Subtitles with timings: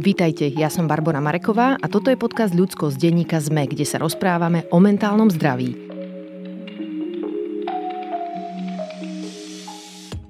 [0.00, 4.00] Vítajte, ja som Barbara Mareková a toto je podcast Ľudsko z denníka ZME, kde sa
[4.00, 5.76] rozprávame o mentálnom zdraví.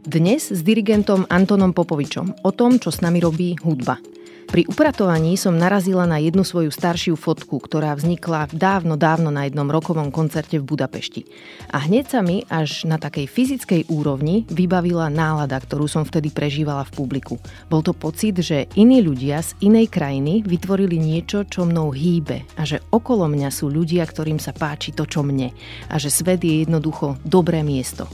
[0.02, 4.02] Dnes s dirigentom Antonom Popovičom o tom, čo s nami robí hudba.
[4.50, 9.70] Pri upratovaní som narazila na jednu svoju staršiu fotku, ktorá vznikla dávno, dávno na jednom
[9.70, 11.22] rokovom koncerte v Budapešti.
[11.70, 16.82] A hneď sa mi až na takej fyzickej úrovni vybavila nálada, ktorú som vtedy prežívala
[16.82, 17.38] v publiku.
[17.70, 22.66] Bol to pocit, že iní ľudia z inej krajiny vytvorili niečo, čo mnou hýbe a
[22.66, 25.54] že okolo mňa sú ľudia, ktorým sa páči to, čo mne
[25.86, 28.10] a že svet je jednoducho dobré miesto.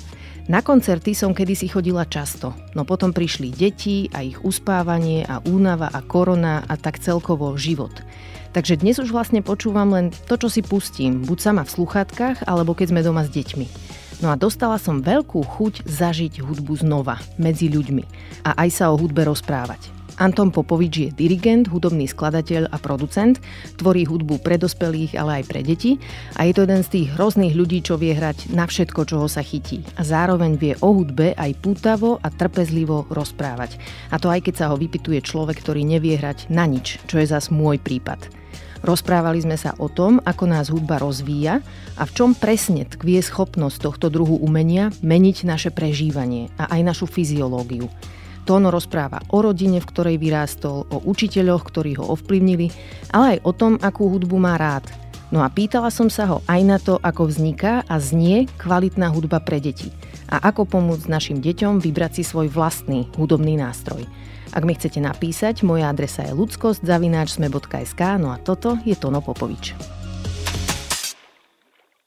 [0.46, 5.90] Na koncerty som kedysi chodila často, no potom prišli deti a ich uspávanie a únava
[5.90, 7.90] a korona a tak celkovo život.
[8.54, 12.78] Takže dnes už vlastne počúvam len to, čo si pustím, buď sama v sluchátkach, alebo
[12.78, 13.66] keď sme doma s deťmi.
[14.22, 18.06] No a dostala som veľkú chuť zažiť hudbu znova, medzi ľuďmi
[18.46, 19.95] a aj sa o hudbe rozprávať.
[20.16, 23.36] Anton Popovič je dirigent, hudobný skladateľ a producent,
[23.76, 26.00] tvorí hudbu pre dospelých, ale aj pre deti
[26.40, 29.44] a je to jeden z tých hrozných ľudí, čo vie hrať na všetko, čoho sa
[29.44, 29.84] chytí.
[30.00, 33.76] A zároveň vie o hudbe aj pútavo a trpezlivo rozprávať.
[34.08, 37.28] A to aj keď sa ho vypituje človek, ktorý nevie hrať na nič, čo je
[37.28, 38.46] zas môj prípad.
[38.86, 41.58] Rozprávali sme sa o tom, ako nás hudba rozvíja
[41.96, 47.06] a v čom presne tkvie schopnosť tohto druhu umenia meniť naše prežívanie a aj našu
[47.10, 47.88] fyziológiu.
[48.46, 52.70] Tóno rozpráva o rodine, v ktorej vyrástol, o učiteľoch, ktorí ho ovplyvnili,
[53.10, 54.86] ale aj o tom, akú hudbu má rád.
[55.34, 59.42] No a pýtala som sa ho aj na to, ako vzniká a znie kvalitná hudba
[59.42, 59.90] pre deti
[60.30, 64.06] a ako pomôcť našim deťom vybrať si svoj vlastný hudobný nástroj.
[64.54, 69.74] Ak mi chcete napísať, moja adresa je ludskostzavináčsme.sk, no a toto je Tono Popovič.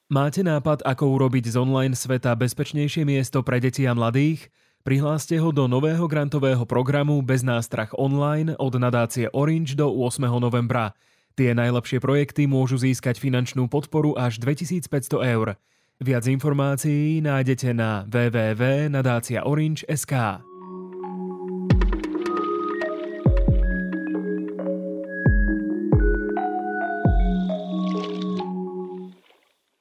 [0.09, 4.47] Máte nápad, ako urobiť z online sveta bezpečnejšie miesto pre deti a mladých?
[4.89, 10.25] Prihláste ho do nového grantového programu Bez nástrach online od nadácie Orange do 8.
[10.41, 10.97] novembra.
[11.37, 15.61] Tie najlepšie projekty môžu získať finančnú podporu až 2500 eur.
[16.01, 20.48] Viac informácií nájdete na www.nadáciaorange.sk.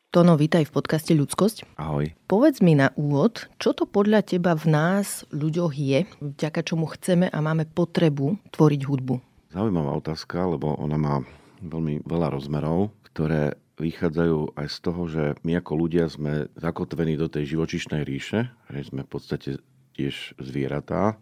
[0.09, 1.77] Tono, vítaj v podcaste Ľudskosť.
[1.77, 2.17] Ahoj.
[2.25, 7.29] Povedz mi na úvod, čo to podľa teba v nás, ľuďoch je, vďaka čomu chceme
[7.29, 9.21] a máme potrebu tvoriť hudbu?
[9.53, 11.21] Zaujímavá otázka, lebo ona má
[11.61, 17.29] veľmi veľa rozmerov, ktoré vychádzajú aj z toho, že my ako ľudia sme zakotvení do
[17.29, 19.61] tej živočišnej ríše, že sme v podstate
[19.93, 21.21] tiež zvieratá.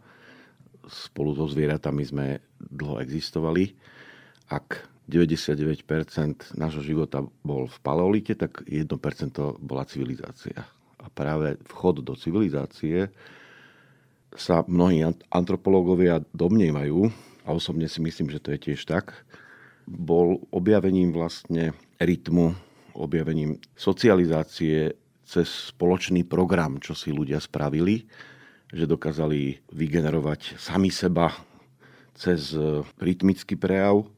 [0.86, 2.26] Spolu so zvieratami sme
[2.62, 3.74] dlho existovali.
[4.46, 8.90] Ak 99% nášho života bol v paleolite, tak 1%
[9.62, 10.66] bola civilizácia.
[10.98, 13.14] A práve vchod do civilizácie
[14.34, 17.08] sa mnohí antropológovia domnievajú,
[17.46, 19.14] a osobne si myslím, že to je tiež tak,
[19.86, 21.70] bol objavením vlastne
[22.02, 22.58] rytmu,
[22.98, 28.10] objavením socializácie cez spoločný program, čo si ľudia spravili,
[28.74, 31.30] že dokázali vygenerovať sami seba
[32.18, 32.50] cez
[32.98, 34.10] rytmický prejav,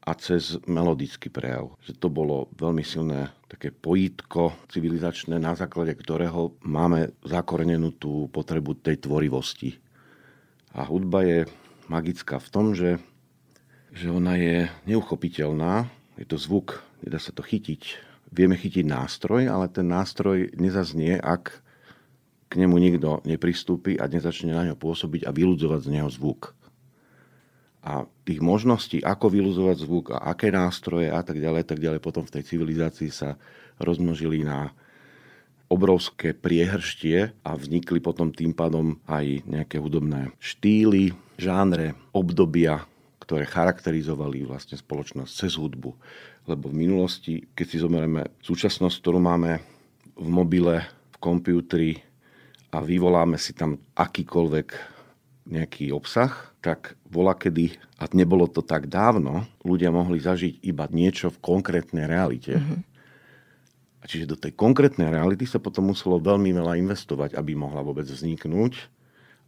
[0.00, 1.76] a cez melodický prejav.
[1.84, 8.80] Že to bolo veľmi silné také pojítko civilizačné, na základe ktorého máme zakorenenú tú potrebu
[8.80, 9.76] tej tvorivosti.
[10.72, 11.38] A hudba je
[11.90, 12.96] magická v tom, že,
[13.92, 18.08] že ona je neuchopiteľná, je to zvuk, nedá sa to chytiť.
[18.30, 21.50] Vieme chytiť nástroj, ale ten nástroj nezaznie, ak
[22.50, 26.54] k nemu nikto nepristúpi a nezačne na ňo pôsobiť a vyludzovať z neho zvuk
[27.80, 32.28] a tých možností, ako vyluzovať zvuk a aké nástroje a tak ďalej, tak ďalej potom
[32.28, 33.40] v tej civilizácii sa
[33.80, 34.76] rozmnožili na
[35.70, 42.84] obrovské priehrštie a vznikli potom tým pádom aj nejaké hudobné štýly, žánre, obdobia,
[43.22, 45.94] ktoré charakterizovali vlastne spoločnosť cez hudbu.
[46.50, 49.62] Lebo v minulosti, keď si zomerieme súčasnosť, ktorú máme
[50.18, 50.82] v mobile,
[51.14, 51.90] v kompútri
[52.74, 54.68] a vyvoláme si tam akýkoľvek
[55.48, 61.34] nejaký obsah, tak bola kedy, a nebolo to tak dávno, ľudia mohli zažiť iba niečo
[61.34, 62.56] v konkrétnej realite.
[62.56, 62.80] Mm-hmm.
[64.00, 68.08] A čiže do tej konkrétnej reality sa potom muselo veľmi veľa investovať, aby mohla vôbec
[68.08, 68.88] vzniknúť.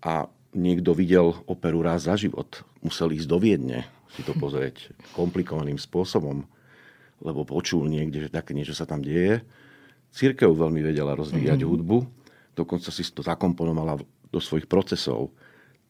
[0.05, 2.67] A niekto videl operu raz za život.
[2.85, 6.45] Musel ísť do Viedne si to pozrieť komplikovaným spôsobom,
[7.25, 9.41] lebo počul niekde, že také niečo sa tam deje.
[10.13, 11.73] Církev veľmi vedela rozvíjať mm-hmm.
[11.73, 11.99] hudbu,
[12.53, 15.33] dokonca si to zakomponovala do svojich procesov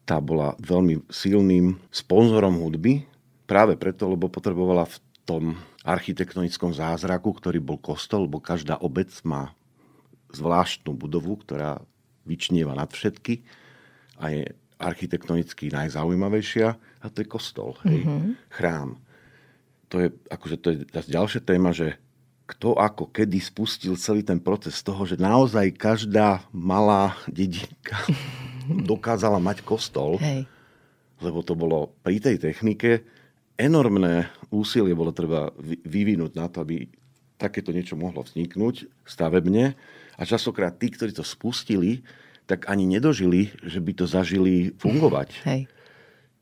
[0.02, 3.06] tá bola veľmi silným sponzorom hudby,
[3.46, 5.44] práve preto, lebo potrebovala v tom
[5.86, 9.54] architektonickom zázraku, ktorý bol kostol, lebo každá obec má
[10.32, 11.82] zvláštnu budovu, ktorá
[12.26, 13.42] vyčnieva nad všetky
[14.18, 14.42] a je
[14.82, 18.32] architektonicky najzaujímavejšia a to je kostol, hej, mm-hmm.
[18.50, 18.98] chrám.
[19.94, 22.00] To je, akože to je ďalšia téma, že
[22.48, 27.96] kto ako kedy spustil celý ten proces toho, že naozaj každá malá dedinka
[28.68, 30.46] dokázala mať kostol, Hej.
[31.22, 33.02] lebo to bolo pri tej technike
[33.58, 35.52] enormné úsilie bolo treba
[35.86, 36.88] vyvinúť na to, aby
[37.38, 39.74] takéto niečo mohlo vzniknúť stavebne
[40.14, 42.06] a časokrát tí, ktorí to spustili,
[42.46, 45.28] tak ani nedožili, že by to zažili fungovať.
[45.50, 45.66] Hej.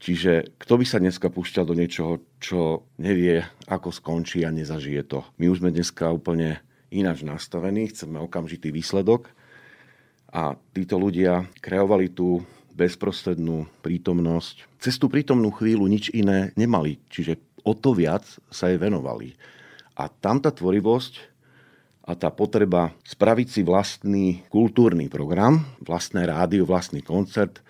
[0.01, 5.21] Čiže kto by sa dneska púšťal do niečoho, čo nevie, ako skončí a nezažije to.
[5.37, 9.29] My už sme dneska úplne ináč nastavení, chceme okamžitý výsledok
[10.31, 12.43] a títo ľudia kreovali tú
[12.75, 14.81] bezprostrednú prítomnosť.
[14.81, 17.37] Cez tú prítomnú chvíľu nič iné nemali, čiže
[17.67, 19.37] o to viac sa jej venovali.
[19.99, 21.29] A tam tá tvorivosť
[22.07, 27.61] a tá potreba spraviť si vlastný kultúrny program, vlastné rádio, vlastný koncert,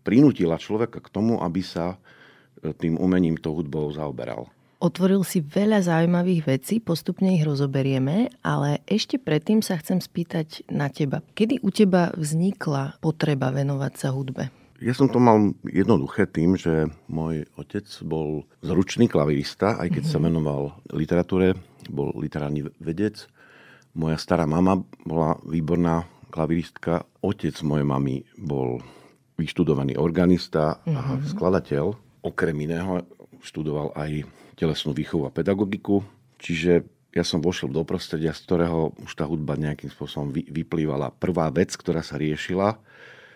[0.00, 4.48] prinútila človeka k tomu, aby sa e, tým umením, to hudbou zaoberal.
[4.84, 10.92] Otvoril si veľa zaujímavých vecí, postupne ich rozoberieme, ale ešte predtým sa chcem spýtať na
[10.92, 11.24] teba.
[11.32, 14.52] Kedy u teba vznikla potreba venovať sa hudbe?
[14.84, 20.12] Ja som to mal jednoduché tým, že môj otec bol zručný klavirista, aj keď mm-hmm.
[20.12, 20.24] sa mhm.
[20.28, 21.56] venoval literatúre,
[21.88, 23.24] bol literárny vedec.
[23.96, 27.08] Moja stará mama bola výborná klaviristka.
[27.24, 28.84] Otec mojej mamy bol
[29.40, 31.24] vyštudovaný organista a mm-hmm.
[31.24, 31.84] skladateľ.
[32.20, 33.00] Okrem iného
[33.40, 36.02] študoval aj telesnú výchovu a pedagogiku.
[36.38, 41.14] Čiže ja som vošiel do prostredia, z ktorého už tá hudba nejakým spôsobom vyplývala.
[41.14, 42.74] Prvá vec, ktorá sa riešila,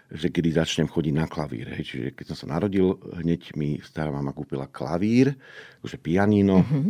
[0.09, 1.69] že kedy začnem chodiť na klavír.
[1.79, 1.85] Hej.
[1.95, 5.37] Čiže keď som sa narodil, hneď mi stará mama kúpila klavír,
[5.85, 6.65] už pianíno.
[6.65, 6.87] Mm-hmm.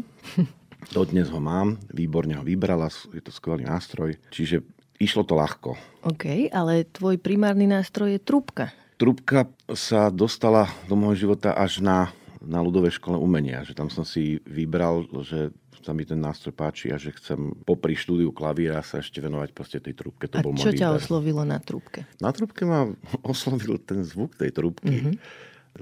[0.97, 4.15] Dodnes ho mám, výborne ho vybrala, je to skvelý nástroj.
[4.31, 4.63] Čiže
[5.03, 5.75] išlo to ľahko.
[6.07, 8.71] OK, ale tvoj primárny nástroj je trúbka.
[8.99, 12.11] Trúbka sa dostala do môjho života až na,
[12.43, 13.67] na ľudovej škole umenia.
[13.67, 15.51] Že tam som si vybral, že
[15.83, 19.79] sa mi ten nástroj páči a že chcem popri štúdiu klavíra sa ešte venovať proste
[19.79, 20.27] tej trúbke.
[20.31, 20.99] To a bol čo ťa výber.
[21.01, 22.05] oslovilo na trúbke?
[22.19, 22.91] Na trúbke ma
[23.33, 25.01] oslovil ten zvuk tej trúbky.
[25.01, 25.15] Mm-hmm.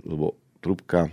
[0.05, 1.08] Lebo trúbka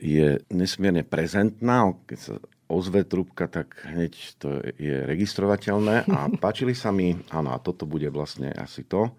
[0.00, 1.92] je nesmierne prezentná.
[2.08, 2.34] Keď sa
[2.68, 6.08] ozve trúbka, tak hneď to je registrovateľné.
[6.08, 9.12] A páčili sa mi, áno, a toto bude vlastne asi to,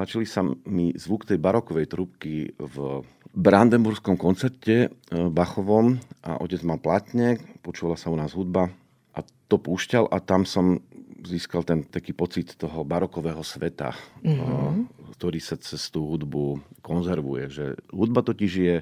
[0.00, 4.88] Páčili sa mi zvuk tej barokovej trúbky v Brandenburskom koncerte e,
[5.30, 8.74] Bachovom a otec mal platne, počula sa u nás hudba
[9.14, 10.82] a to púšťal a tam som
[11.22, 13.92] získal ten taký pocit toho barokového sveta,
[14.24, 15.12] mm-hmm.
[15.20, 17.44] ktorý sa cez tú hudbu konzervuje.
[17.52, 18.76] Že hudba totiž je,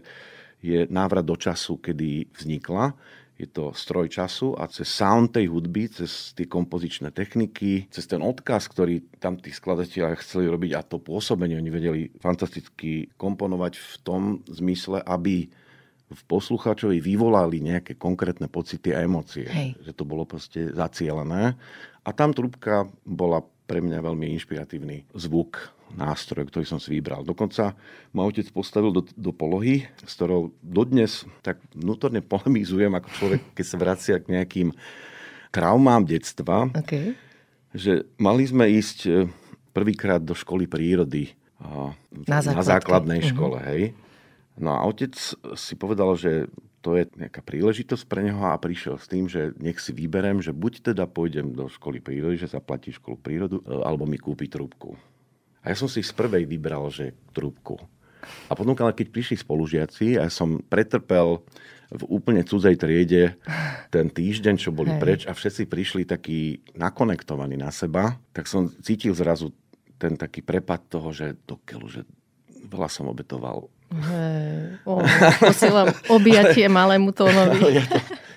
[0.62, 2.94] je návrat do času, kedy vznikla
[3.38, 8.18] je to stroj času a cez sound tej hudby, cez tie kompozičné techniky, cez ten
[8.18, 13.94] odkaz, ktorý tam tí skladatelia chceli robiť a to pôsobenie oni vedeli fantasticky komponovať v
[14.02, 15.46] tom zmysle, aby
[16.08, 19.46] v poslucháčovi vyvolali nejaké konkrétne pocity a emócie.
[19.46, 19.78] Hej.
[19.86, 21.54] Že to bolo proste zacielené.
[22.02, 27.24] A tam trúbka bola pre mňa veľmi inšpiratívny zvuk nástroj, ktorý som si vybral.
[27.24, 27.72] Dokonca
[28.12, 33.64] môj otec postavil do, do polohy, s ktorou dodnes tak vnútorne polemizujem ako človek, keď
[33.64, 34.68] sa vracia k nejakým
[35.54, 36.68] traumám detstva.
[36.84, 37.16] Okay.
[37.72, 39.10] Že mali sme ísť e,
[39.72, 41.36] prvýkrát do školy prírody
[42.28, 43.32] na, na základnej uh-huh.
[43.34, 43.58] škole.
[43.66, 43.82] Hej.
[44.58, 45.14] No a otec
[45.54, 46.50] si povedal, že
[46.82, 50.54] to je nejaká príležitosť pre neho a prišiel s tým, že nech si vyberem, že
[50.54, 54.94] buď teda pôjdem do školy prírody, že zaplatí školu prírodu, e, alebo mi kúpi trúbku.
[55.68, 57.76] A ja som si z prvej vybral, že trúbku.
[58.48, 61.44] A potom, keď prišli spolužiaci, ja som pretrpel
[61.92, 63.36] v úplne cudzej triede
[63.92, 65.00] ten týždeň, čo boli Hej.
[65.00, 69.52] preč a všetci prišli takí nakonektovaní na seba, tak som cítil zrazu
[70.00, 72.00] ten taký prepad toho, že do keľu, že
[72.64, 73.68] veľa som obetoval.
[73.92, 75.04] Hej, oh,
[75.36, 77.84] posielam objatie malému tónovi.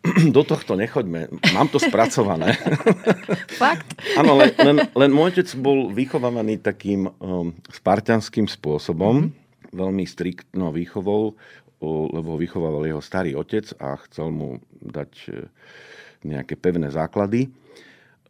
[0.35, 1.29] do tohto nechoďme.
[1.53, 2.57] Mám to spracované.
[3.61, 4.01] Fakt?
[4.17, 9.77] Áno, len, len, len môj otec bol vychovávaný takým um, spartianským spôsobom, mm-hmm.
[9.77, 11.37] veľmi striktnou výchovou,
[11.81, 15.49] lebo ho vychovával jeho starý otec a chcel mu dať e,
[16.21, 17.49] nejaké pevné základy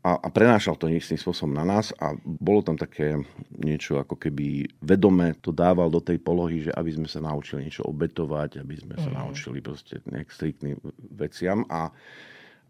[0.01, 3.21] a, a prenášal to istým spôsobom na nás a bolo tam také
[3.53, 7.85] niečo ako keby vedome to dával do tej polohy, že aby sme sa naučili niečo
[7.85, 9.17] obetovať, aby sme sa mm.
[9.21, 10.81] naučili proste nejak striktným
[11.13, 11.93] veciam a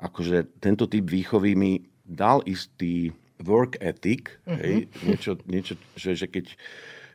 [0.03, 4.59] akože tento typ výchovy mi dal istý work ethic, mm-hmm.
[4.59, 4.75] hej,
[5.07, 6.51] niečo, niečo že, že keď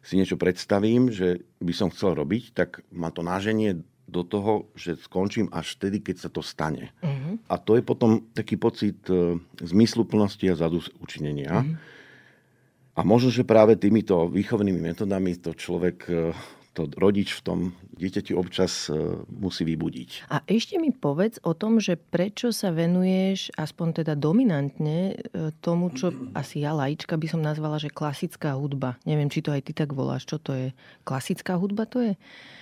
[0.06, 4.94] si niečo predstavím, že by som chcel robiť, tak ma to náženie do toho, že
[5.02, 6.94] skončím až vtedy, keď sa to stane.
[7.02, 7.42] Uh-huh.
[7.50, 11.66] A to je potom taký pocit e, zmysluplnosti a zadu učinenia.
[11.66, 11.74] Uh-huh.
[12.96, 16.14] A možno, že práve týmito výchovnými metodami to človek e,
[16.76, 17.58] to rodič v tom
[17.96, 20.28] dieťati občas e, musí vybudiť.
[20.28, 25.88] A ešte mi povedz o tom, že prečo sa venuješ aspoň teda dominantne e, tomu,
[25.96, 29.00] čo asi ja laička by som nazvala, že klasická hudba.
[29.08, 30.28] Neviem, či to aj ty tak voláš.
[30.28, 30.68] Čo to je?
[31.08, 32.12] Klasická hudba to je?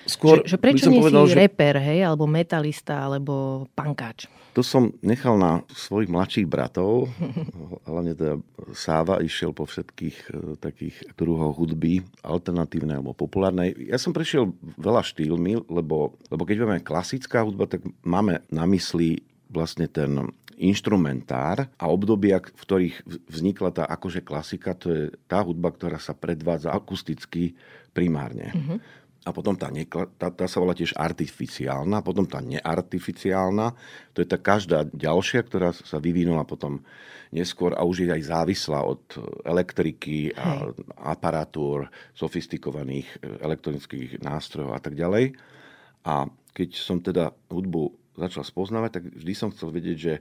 [0.06, 1.38] Skôr že, že prečo nie povedal, si že...
[1.42, 4.30] reper, hej, alebo metalista, alebo pankáč?
[4.54, 7.10] To som nechal na svojich mladších bratov.
[7.90, 8.38] Hlavne teda
[8.70, 13.74] Sáva išiel po všetkých e, takých druhov hudby, alternatívnej alebo populárnej.
[13.90, 19.24] Ja som prešiel veľa štýlmi, lebo, lebo keď máme klasická hudba, tak máme na mysli
[19.48, 22.96] vlastne ten inštrumentár a obdobia, v ktorých
[23.26, 27.56] vznikla tá akože klasika, to je tá hudba, ktorá sa predvádza akusticky
[27.90, 28.52] primárne.
[28.52, 33.72] Mm-hmm a potom tá, nekla, tá, tá sa volá tiež artificiálna, potom tá neartificiálna,
[34.12, 36.84] to je tá každá ďalšia, ktorá sa vyvinula potom
[37.32, 39.00] neskôr a už je aj závislá od
[39.48, 40.76] elektriky a Hej.
[41.00, 45.34] aparatúr, sofistikovaných e, elektronických nástrojov a tak ďalej.
[46.04, 50.14] A keď som teda hudbu začal spoznávať, tak vždy som chcel vedieť, že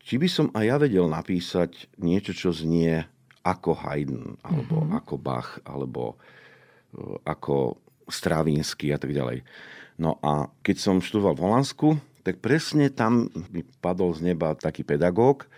[0.00, 3.04] či by som aj ja vedel napísať niečo, čo znie
[3.44, 4.96] ako Haydn, alebo mm-hmm.
[4.96, 7.76] ako Bach, alebo e, ako
[8.10, 9.46] Stravinsky a tak ďalej.
[10.00, 11.88] No a keď som študoval v Holandsku,
[12.20, 15.48] tak presne tam mi padol z neba taký pedagóg,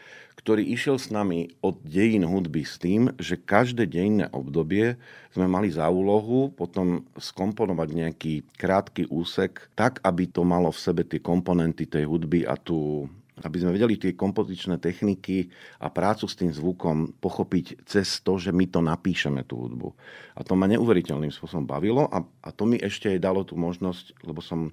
[0.43, 4.99] ktorý išiel s nami od dejín hudby s tým, že každé dejinné obdobie
[5.31, 11.07] sme mali za úlohu potom skomponovať nejaký krátky úsek tak, aby to malo v sebe
[11.07, 13.07] tie komponenty tej hudby a tú
[13.43, 15.51] aby sme vedeli tie kompozičné techniky
[15.83, 19.93] a prácu s tým zvukom pochopiť cez to, že my to napíšeme, tú hudbu.
[20.39, 24.23] A to ma neuveriteľným spôsobom bavilo a, a to mi ešte aj dalo tú možnosť,
[24.25, 24.71] lebo som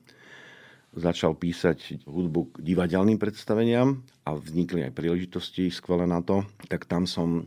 [0.94, 7.06] začal písať hudbu k divadelným predstaveniam a vznikli aj príležitosti skvelé na to, tak tam
[7.06, 7.46] som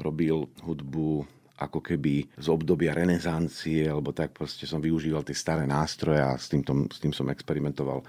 [0.00, 1.26] robil hudbu
[1.66, 6.50] ako keby z obdobia renesancie, alebo tak proste som využíval tie staré nástroje a s,
[6.50, 8.02] týmto, s tým som experimentoval.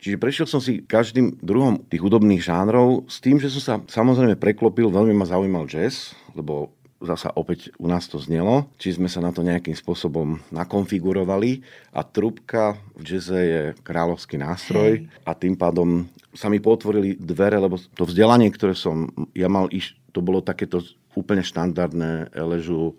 [0.00, 4.36] Čiže prešiel som si každým druhom tých hudobných žánrov s tým, že som sa samozrejme
[4.36, 9.20] preklopil, veľmi ma zaujímal jazz, lebo zasa opäť u nás to znelo, či sme sa
[9.20, 11.60] na to nejakým spôsobom nakonfigurovali
[11.92, 15.08] a trubka v jazze je kráľovský nástroj Hej.
[15.22, 19.06] a tým pádom sa mi potvorili dvere, lebo to vzdelanie, ktoré som
[19.36, 19.70] ja mal,
[20.14, 20.78] to bolo takéto
[21.18, 22.94] úplne štandardné Eležu,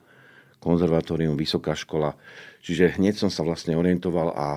[0.59, 2.19] konzervatórium, vysoká škola.
[2.59, 4.47] Čiže hneď som sa vlastne orientoval a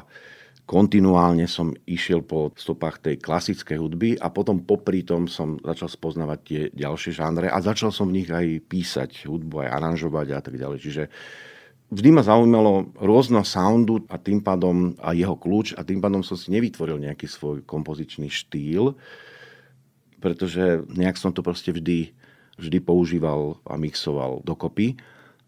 [0.68, 6.38] kontinuálne som išiel po stopách tej klasickej hudby a potom popri tom som začal spoznávať
[6.44, 10.60] tie ďalšie žánre a začal som v nich aj písať hudbu, aj aranžovať a tak
[10.60, 10.78] ďalej.
[10.84, 11.02] Čiže
[11.88, 16.36] vždy ma zaujímalo rôzno soundu a tým pádom a jeho kľúč a tým pádom som
[16.36, 18.92] si nevytvoril nejaký svoj kompozičný štýl,
[20.20, 22.12] pretože nejak som to proste vždy
[22.58, 24.98] vždy používal a mixoval dokopy.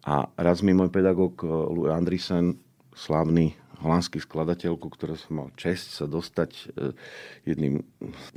[0.07, 2.57] A raz mi môj pedagóg eh, Louis Andrisen,
[2.95, 6.95] slávny holandský skladateľku, ktoré som mal čest sa dostať eh,
[7.45, 7.85] jedným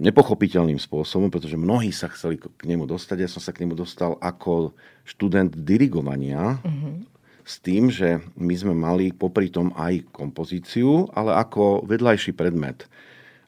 [0.01, 3.17] nepochopiteľným spôsobom, pretože mnohí sa chceli k nemu dostať.
[3.23, 4.75] Ja som sa k nemu dostal ako
[5.07, 6.95] študent dirigovania, mm-hmm.
[7.43, 12.87] s tým, že my sme mali popri tom aj kompozíciu, ale ako vedľajší predmet.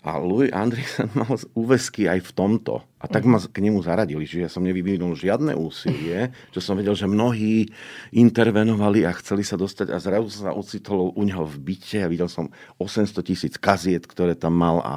[0.06, 2.86] A Louis Andriessen mal úvesky aj v tomto.
[3.02, 6.94] A tak ma k nemu zaradili, že ja som nevyvinul žiadne úsilie, čo som vedel,
[6.94, 7.74] že mnohí
[8.14, 12.30] intervenovali a chceli sa dostať a zrazu sa ocitol u neho v byte a videl
[12.30, 14.96] som 800 tisíc kaziet, ktoré tam mal a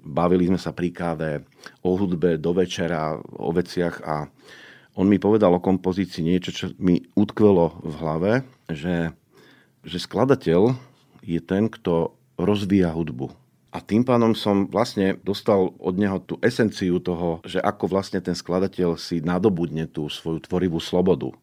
[0.00, 1.44] bavili sme sa pri káve
[1.84, 4.28] o hudbe do večera, o veciach a
[4.96, 8.32] on mi povedal o kompozícii niečo, čo mi utkvelo v hlave,
[8.72, 9.12] že,
[9.84, 10.76] že skladateľ
[11.20, 13.45] je ten, kto rozvíja hudbu
[13.76, 18.32] a tým pádom som vlastne dostal od neho tú esenciu toho, že ako vlastne ten
[18.32, 21.36] skladateľ si nadobudne tú svoju tvorivú slobodu.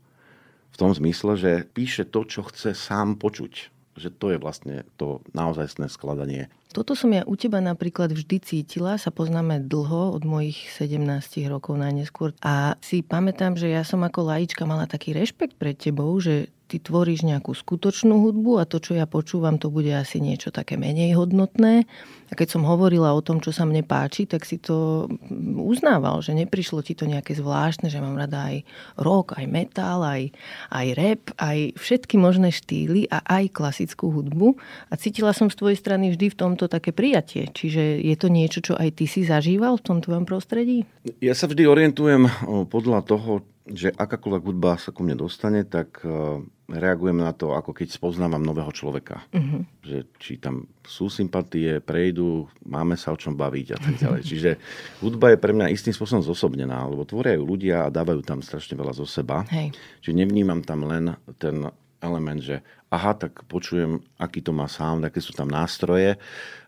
[0.74, 3.70] V tom zmysle, že píše to, čo chce sám počuť.
[3.94, 6.50] Že to je vlastne to naozajstné skladanie.
[6.74, 11.06] Toto som ja u teba napríklad vždy cítila, sa poznáme dlho, od mojich 17
[11.46, 12.34] rokov najneskôr.
[12.42, 16.82] A si pamätám, že ja som ako laička mala taký rešpekt pred tebou, že ty
[16.82, 21.14] tvoríš nejakú skutočnú hudbu a to, čo ja počúvam, to bude asi niečo také menej
[21.20, 21.86] hodnotné.
[22.32, 25.06] A keď som hovorila o tom, čo sa mne páči, tak si to
[25.54, 28.66] uznával, že neprišlo ti to nejaké zvláštne, že mám rada aj
[28.98, 30.34] rock, aj metal, aj,
[30.74, 34.58] aj rap, aj všetky možné štýly a aj klasickú hudbu.
[34.90, 37.54] A cítila som z tvojej strany vždy v tomto také prijatie.
[37.54, 40.90] Čiže je to niečo, čo aj ty si zažíval v tom tvojom prostredí?
[41.22, 42.26] Ja sa vždy orientujem
[42.74, 47.72] podľa toho, že akákoľvek hudba sa ku mne dostane, tak e, reagujem na to, ako
[47.72, 49.24] keď spoznávam nového človeka.
[49.32, 49.64] Uh-huh.
[49.80, 54.22] Že či tam sú sympatie, prejdú, máme sa o čom baviť a tak ďalej.
[54.30, 54.52] Čiže
[55.00, 58.76] hudba je pre mňa istým spôsobom zosobnená, lebo tvoria ju ľudia a dávajú tam strašne
[58.76, 59.48] veľa zo seba.
[59.48, 59.72] Hej.
[60.04, 61.64] Čiže nevnímam tam len ten
[62.04, 62.60] element, že
[62.92, 66.20] aha, tak počujem, aký to má sound, aké sú tam nástroje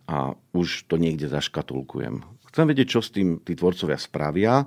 [0.07, 2.23] a už to niekde zaškatulkujem.
[2.55, 4.63] Chcem vedieť, čo s tým tí tvorcovia spravia,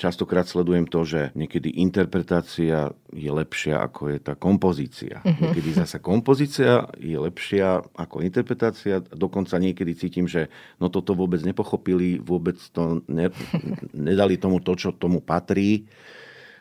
[0.00, 5.20] častokrát sledujem to, že niekedy interpretácia je lepšia ako je tá kompozícia.
[5.20, 5.52] Uh-huh.
[5.52, 9.04] Niekedy zasa kompozícia je lepšia ako interpretácia.
[9.12, 10.48] Dokonca niekedy cítim, že
[10.80, 13.28] no toto vôbec nepochopili, vôbec to ne,
[13.92, 15.84] nedali tomu to, čo tomu patrí.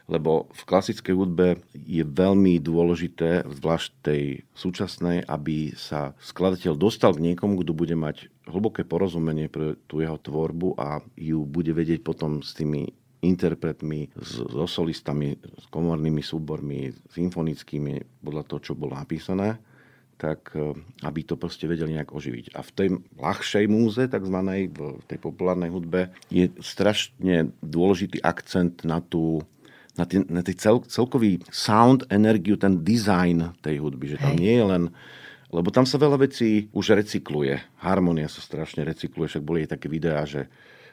[0.10, 4.24] Lebo v klasickej hudbe je veľmi dôležité, zvlášť tej
[4.58, 10.18] súčasnej, aby sa skladateľ dostal k niekomu, kto bude mať hlboké porozumenie pre tú jeho
[10.18, 18.24] tvorbu a ju bude vedieť potom s tými interpretmi, so solistami, s komornými súbormi, symfonickými,
[18.24, 19.60] podľa toho, čo bolo napísané,
[20.20, 22.56] tak e, aby to proste vedeli nejak oživiť.
[22.56, 29.00] A v tej ľahšej múze, takzvanej, v tej populárnej hudbe, je strašne dôležitý akcent na
[29.00, 29.44] tú
[30.00, 34.40] na ten, na ten cel, celkový sound, energiu, ten design tej hudby, že tam Hej.
[34.40, 34.84] nie je len
[35.50, 37.58] lebo tam sa veľa vecí už recykluje.
[37.82, 40.46] Harmonia sa strašne recykluje, však boli aj také videá, že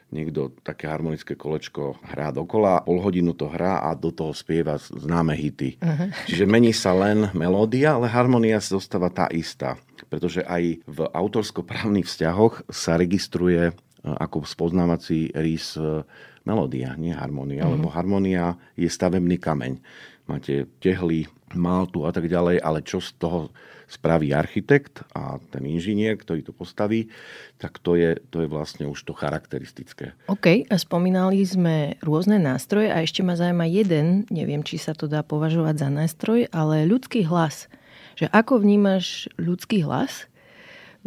[0.07, 5.35] niekto také harmonické kolečko hrá dokola, pol hodinu to hrá a do toho spieva známe
[5.35, 5.75] hity.
[5.79, 6.07] Uh-huh.
[6.27, 9.75] Čiže mení sa len melódia, ale harmonia zostáva tá istá.
[10.07, 13.73] Pretože aj v autorsko-právnych vzťahoch sa registruje e,
[14.07, 16.07] ako spoznávací rys e,
[16.47, 17.75] melódia, nie harmonia, uh-huh.
[17.75, 19.83] lebo harmonia je stavebný kameň.
[20.27, 23.51] Máte tehly, maltu a tak ďalej, ale čo z toho
[23.87, 27.07] spraví architekt a ten inžinier, ktorý to postaví,
[27.55, 30.11] tak to je, to je vlastne už to charakteristické.
[30.27, 35.07] OK, a spomínali sme rôzne nástroje a ešte ma zaujíma jeden, neviem, či sa to
[35.07, 37.71] dá považovať za nástroj, ale ľudský hlas.
[38.19, 40.27] Že ako vnímaš ľudský hlas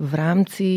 [0.00, 0.70] v rámci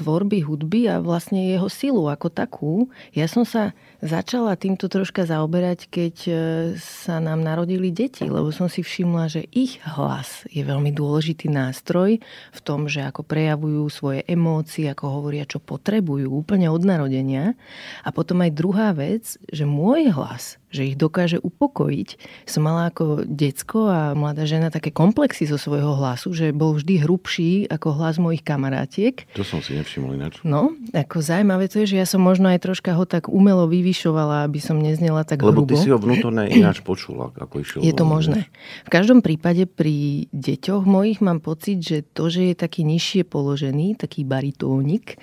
[0.00, 2.74] tvorby hudby a vlastne jeho silu ako takú.
[3.12, 6.32] Ja som sa začala týmto troška zaoberať, keď e,
[6.80, 12.16] sa nám narodili deti, lebo som si všimla, že ich hlas je veľmi dôležitý nástroj
[12.50, 17.52] v tom, že ako prejavujú svoje emócie, ako hovoria, čo potrebujú úplne od narodenia.
[18.00, 22.08] A potom aj druhá vec, že môj hlas že ich dokáže upokojiť.
[22.46, 27.02] Som mala ako decko a mladá žena také komplexy zo svojho hlasu, že bol vždy
[27.02, 29.26] hrubší ako hlas mojich kamarátiek.
[29.34, 30.38] To som si nevšimol ináč.
[30.46, 34.46] No, ako zaujímavé to je, že ja som možno aj troška ho tak umelo vyvyšovala,
[34.46, 35.74] aby som neznela tak Lebo hrubo.
[35.74, 37.82] ty si ho vnútorne ináč počula, ako išiel.
[37.82, 38.46] Je to možné.
[38.86, 43.98] V každom prípade pri deťoch mojich mám pocit, že to, že je taký nižšie položený,
[43.98, 45.18] taký baritónik,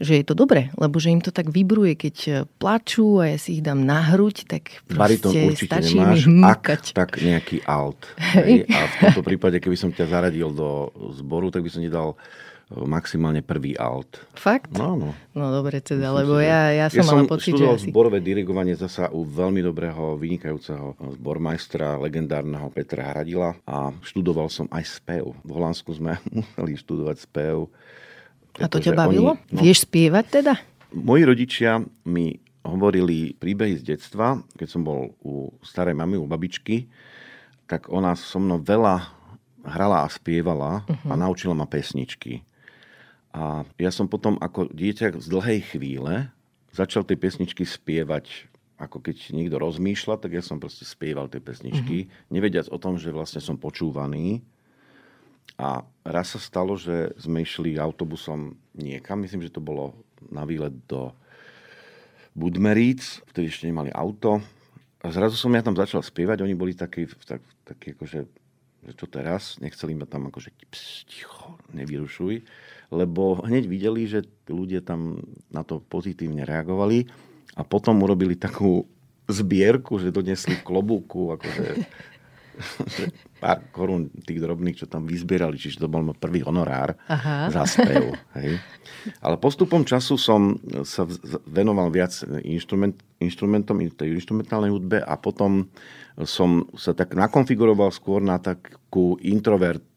[0.00, 3.60] že je to dobré, lebo že im to tak vybruje, keď plačú a ja si
[3.60, 8.00] ich dám na hruď, tak Baritón určite nemáš, ak tak nejaký alt.
[8.16, 8.64] Hej.
[8.72, 12.16] A v tomto prípade, keby som ťa zaradil do zboru, tak by som ti dal
[12.66, 14.26] maximálne prvý alt.
[14.34, 14.74] Fakt?
[14.74, 15.14] No, no.
[15.38, 17.94] No dobre teda, lebo ja, ja som ja mala pocit, že asi...
[17.94, 24.82] zborové dirigovanie zasa u veľmi dobrého, vynikajúceho zbormajstra, legendárneho Petra Hradila a študoval som aj
[24.82, 25.30] spev.
[25.46, 27.70] V Holandsku sme museli študovať spev.
[28.58, 29.38] A to ťa bavilo?
[29.38, 30.58] Oni, no, Vieš spievať teda?
[30.90, 32.34] Moji rodičia mi
[32.66, 36.90] hovorili príbehy z detstva, keď som bol u starej mamy, u babičky,
[37.70, 39.14] tak ona so mnou veľa
[39.66, 41.10] hrala a spievala uh-huh.
[41.10, 41.20] a mhm.
[41.26, 42.45] naučila ma pesničky.
[43.36, 46.32] A ja som potom ako dieťa z dlhej chvíle
[46.72, 52.06] začal tie pesničky spievať ako keď niekto rozmýšľa, tak ja som proste spieval tie pesničky,
[52.06, 52.28] uh-huh.
[52.28, 54.44] nevediac o tom, že vlastne som počúvaný.
[55.56, 59.96] A raz sa stalo, že sme išli autobusom niekam, myslím, že to bolo
[60.28, 61.16] na výlet do
[62.36, 64.44] Budmeríc, vtedy ešte nemali auto.
[65.00, 68.20] A zrazu som ja tam začal spievať, oni boli takí, tak, takí akože,
[68.84, 72.44] že čo teraz, nechceli ma tam akože ps, ticho, nevyrušuj,
[72.90, 77.06] lebo hneď videli, že ľudia tam na to pozitívne reagovali
[77.56, 78.86] a potom urobili takú
[79.26, 81.66] zbierku, že donesli klobúku, akože
[83.42, 87.52] pár korún tých drobných, čo tam vyzbierali, čiže to bol môj prvý honorár Aha.
[87.52, 88.16] za spev.
[88.38, 88.56] Hej.
[89.20, 91.04] Ale postupom času som sa
[91.44, 95.68] venoval viac inštrument, inštrumentom, tej instrumentálnej hudbe a potom
[96.24, 99.20] som sa tak nakonfiguroval skôr na takú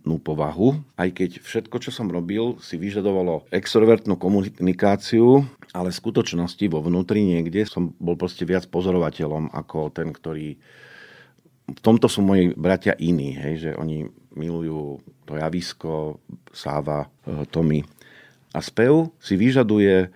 [0.09, 6.65] introvertnú povahu, aj keď všetko, čo som robil, si vyžadovalo extrovertnú komunikáciu, ale v skutočnosti
[6.73, 10.57] vo vnútri niekde som bol proste viac pozorovateľom ako ten, ktorý
[11.69, 14.97] v tomto sú moji bratia iní, hej, že oni milujú
[15.29, 16.17] to javisko,
[16.49, 17.85] Sáva, e, Tomy.
[18.49, 20.09] A spev si vyžaduje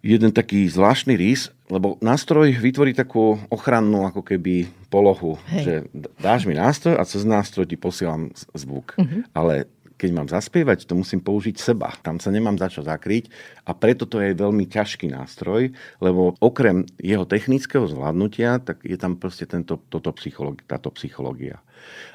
[0.00, 5.62] jeden taký zvláštny rys, lebo nástroj vytvorí takú ochrannú ako keby polohu, Hej.
[5.62, 5.74] že
[6.18, 8.98] dáš mi nástroj a cez nástroj ti posielam zvuk.
[8.98, 9.22] Uh-huh.
[9.30, 11.92] Ale keď mám zaspievať, to musím použiť seba.
[12.00, 13.28] Tam sa nemám za čo zakryť
[13.68, 19.20] a preto to je veľmi ťažký nástroj, lebo okrem jeho technického zvládnutia, tak je tam
[19.20, 21.60] proste tento, toto psychológia, táto psychológia.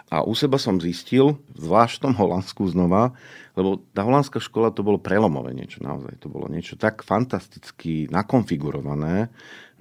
[0.10, 3.14] A u seba som zistil, zvlášť v tom Holandsku znova,
[3.58, 6.22] lebo tá holandská škola to bolo prelomové niečo naozaj.
[6.22, 9.30] To bolo niečo tak fantasticky nakonfigurované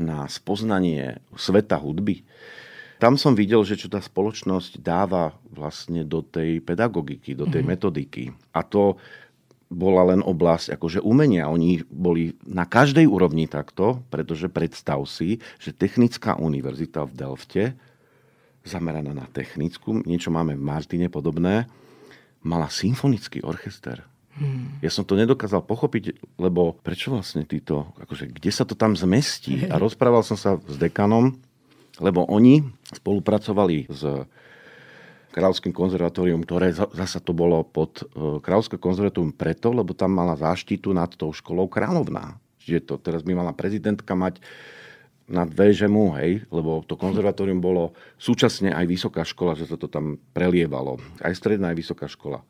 [0.00, 2.24] na spoznanie sveta hudby,
[3.04, 7.76] tam som videl, že čo tá spoločnosť dáva vlastne do tej pedagogiky, do tej mm-hmm.
[7.76, 8.32] metodiky.
[8.56, 8.96] A to
[9.68, 11.52] bola len oblasť akože umenia.
[11.52, 17.64] Oni boli na každej úrovni takto, pretože predstav si, že Technická univerzita v Delfte,
[18.64, 21.68] zameraná na technickú, niečo máme v Martine podobné,
[22.40, 24.00] mala symfonický orchester.
[24.40, 24.80] Hmm.
[24.80, 29.68] Ja som to nedokázal pochopiť, lebo prečo vlastne títo, akože kde sa to tam zmestí?
[29.68, 31.36] A rozprával som sa s dekanom,
[32.02, 34.02] lebo oni spolupracovali s
[35.34, 40.94] Kráľovským konzervatórium, ktoré zasa to bolo pod e, Kráľovské konzervatórium preto, lebo tam mala záštitu
[40.94, 42.38] nad tou školou kráľovná.
[42.62, 44.38] Čiže to teraz by mala prezidentka mať
[45.26, 50.22] nad VŽMu, hej, lebo to konzervatórium bolo súčasne aj vysoká škola, že sa to tam
[50.36, 51.00] prelievalo.
[51.18, 52.44] Aj stredná, aj vysoká škola.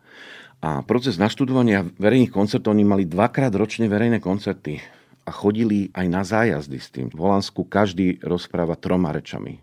[0.61, 4.83] A proces naštudovania verejných koncertov, oni mali dvakrát ročne verejné koncerty
[5.25, 7.09] a chodili aj na zájazdy s tým.
[7.09, 9.61] V Holandsku každý rozpráva troma rečami.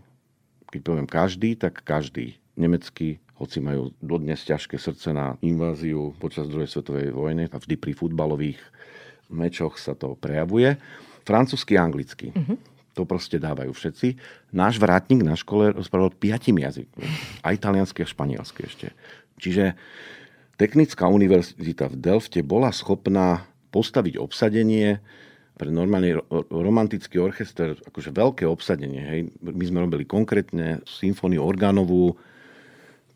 [0.74, 2.42] Keď poviem každý, tak každý.
[2.58, 7.94] Nemecký, hoci majú dodnes ťažké srdce na inváziu počas druhej svetovej vojny a vždy pri
[7.94, 8.60] futbalových
[9.32, 10.76] mečoch sa to prejavuje.
[11.24, 12.34] Francúzsky a anglicky.
[12.34, 12.58] Uh-huh.
[12.98, 14.20] To proste dávajú všetci.
[14.52, 17.08] Náš vrátnik na škole rozprával piatim jazykmi.
[17.46, 18.88] Aj taliansky a španielsky ešte.
[19.40, 19.80] Čiže
[20.62, 25.02] Technická univerzita v Delfte bola schopná postaviť obsadenie,
[25.62, 26.18] pre normálny
[26.50, 29.06] romantický orchester akože veľké obsadenie.
[29.06, 29.20] Hej.
[29.46, 32.18] My sme robili konkrétne symfóniu orgánovú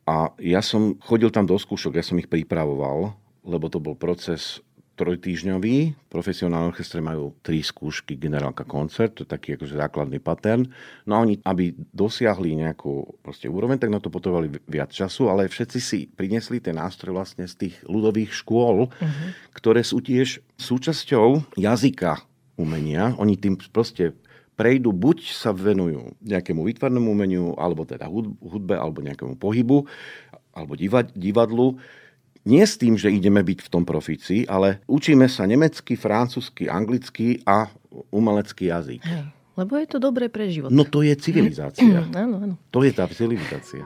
[0.06, 4.62] a ja som chodil tam do skúšok, ja som ich pripravoval, lebo to bol proces
[4.96, 5.98] trojtýžňový.
[6.06, 10.70] Profesionálne orchestre majú tri skúšky, generálka koncert, to je taký akože základný pattern.
[11.10, 15.50] No a oni, aby dosiahli nejakú proste úroveň, tak na to potrebovali viac času, ale
[15.50, 19.30] všetci si prinesli ten nástroj vlastne z tých ľudových škôl, uh-huh.
[19.58, 22.22] ktoré sú tiež súčasťou jazyka
[22.56, 23.16] umenia.
[23.20, 24.16] Oni tým proste
[24.56, 29.84] prejdú, buď sa venujú nejakému výtvarnému umeniu, alebo teda hudbe, alebo nejakému pohybu,
[30.56, 30.74] alebo
[31.14, 31.76] divadlu.
[32.46, 37.42] Nie s tým, že ideme byť v tom profícii, ale učíme sa nemecky, francúzsky, anglicky
[37.44, 37.68] a
[38.14, 39.02] umelecký jazyk.
[39.02, 40.70] Hej, lebo je to dobré pre život.
[40.72, 42.06] No to je civilizácia.
[42.24, 42.56] áno, áno.
[42.72, 43.84] To je tá civilizácia.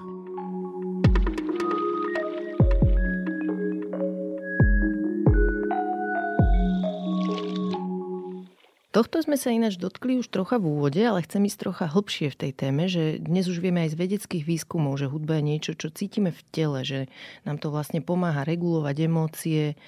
[9.00, 12.40] Tohto sme sa ináč dotkli už trocha v úvode, ale chcem ísť trocha hlbšie v
[12.44, 15.88] tej téme, že dnes už vieme aj z vedeckých výskumov, že hudba je niečo, čo
[15.88, 17.08] cítime v tele, že
[17.48, 19.80] nám to vlastne pomáha regulovať emócie,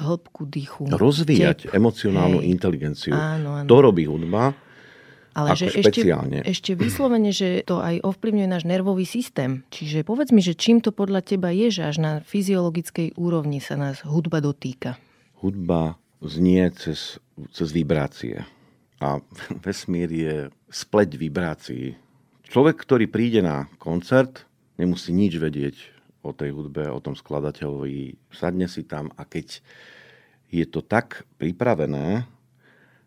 [0.00, 0.88] hĺbku dýchu.
[0.88, 1.76] Rozvíjať tep.
[1.76, 2.48] emocionálnu Hej.
[2.56, 3.12] inteligenciu.
[3.12, 3.68] Áno, áno.
[3.68, 4.56] To robí hudba.
[5.36, 6.40] Ale že špeciálne.
[6.48, 9.68] ešte, ešte vyslovene, že to aj ovplyvňuje náš nervový systém.
[9.76, 13.76] Čiže povedz mi, že čím to podľa teba je, že až na fyziologickej úrovni sa
[13.76, 14.96] nás hudba dotýka?
[15.44, 17.20] Hudba znie cez,
[17.52, 18.44] cez vibrácie.
[19.00, 19.20] A
[19.64, 20.36] vesmír je
[20.70, 21.94] spleť vibrácií.
[22.44, 24.44] Človek, ktorý príde na koncert,
[24.76, 25.76] nemusí nič vedieť
[26.24, 28.16] o tej hudbe, o tom skladateľovi.
[28.32, 29.60] Sadne si tam a keď
[30.48, 32.24] je to tak pripravené,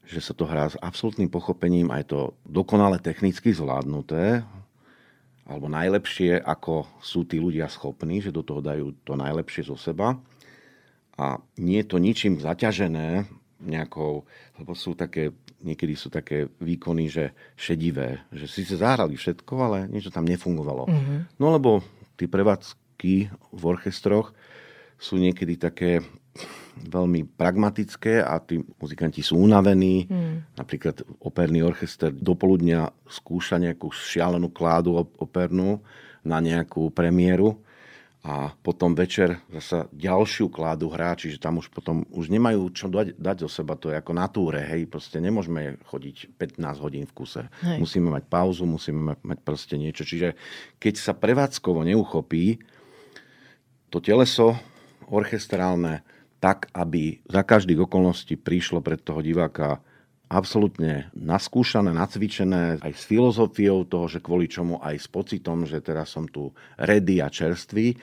[0.08, 4.45] že sa to hrá s absolútnym pochopením a je to dokonale technicky zvládnuté,
[5.47, 10.15] alebo najlepšie, ako sú tí ľudia schopní, že do toho dajú to najlepšie zo seba,
[11.17, 13.25] a nie je to ničím zaťažené
[13.58, 14.23] nejakou,
[14.62, 15.34] lebo sú také,
[15.65, 17.25] niekedy sú také výkony, že
[17.58, 20.86] šedivé, že si sa zahrali všetko, ale niečo tam nefungovalo.
[20.86, 21.19] Mm-hmm.
[21.41, 21.82] No lebo
[22.21, 24.38] tí prevádzky v orchestroch
[25.01, 26.06] sú niekedy také
[26.77, 30.06] veľmi pragmatické a tí muzikanti sú unavení.
[30.06, 30.45] Mm.
[30.53, 35.82] Napríklad operný orchester dopoludnia skúša nejakú šialenú kládu opernú
[36.21, 37.58] na nejakú premiéru
[38.28, 43.16] a potom večer zasa ďalšiu kládu hrá, čiže tam už potom už nemajú čo dať,
[43.16, 47.16] dať zo seba, to je ako na túre, hej, proste nemôžeme chodiť 15 hodín v
[47.16, 47.48] kuse.
[47.63, 47.80] Hej.
[47.80, 50.04] Musíme mať pauzu, musíme mať proste niečo.
[50.04, 50.36] Čiže
[50.76, 52.60] keď sa prevádzkovo neuchopí
[53.88, 54.60] to teleso
[55.08, 56.04] orchestrálne
[56.44, 59.80] tak, aby za každých okolností prišlo pred toho diváka
[60.28, 66.12] absolútne naskúšané, nacvičené aj s filozofiou toho, že kvôli čomu aj s pocitom, že teraz
[66.13, 67.96] som tu ready a čerstvý,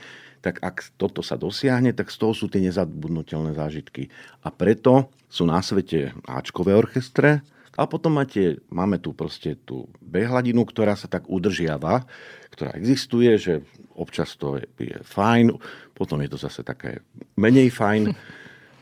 [0.44, 4.12] tak ak toto sa dosiahne, tak z toho sú tie nezabudnutelné zážitky.
[4.44, 7.40] A preto sú na svete Ačkové orchestre,
[7.74, 12.06] A potom máte, máme tu proste tú behladinu, ktorá sa tak udržiava,
[12.54, 13.66] ktorá existuje, že
[13.98, 15.58] občas to je, je fajn,
[15.90, 17.02] potom je to zase také
[17.34, 18.14] menej fajn,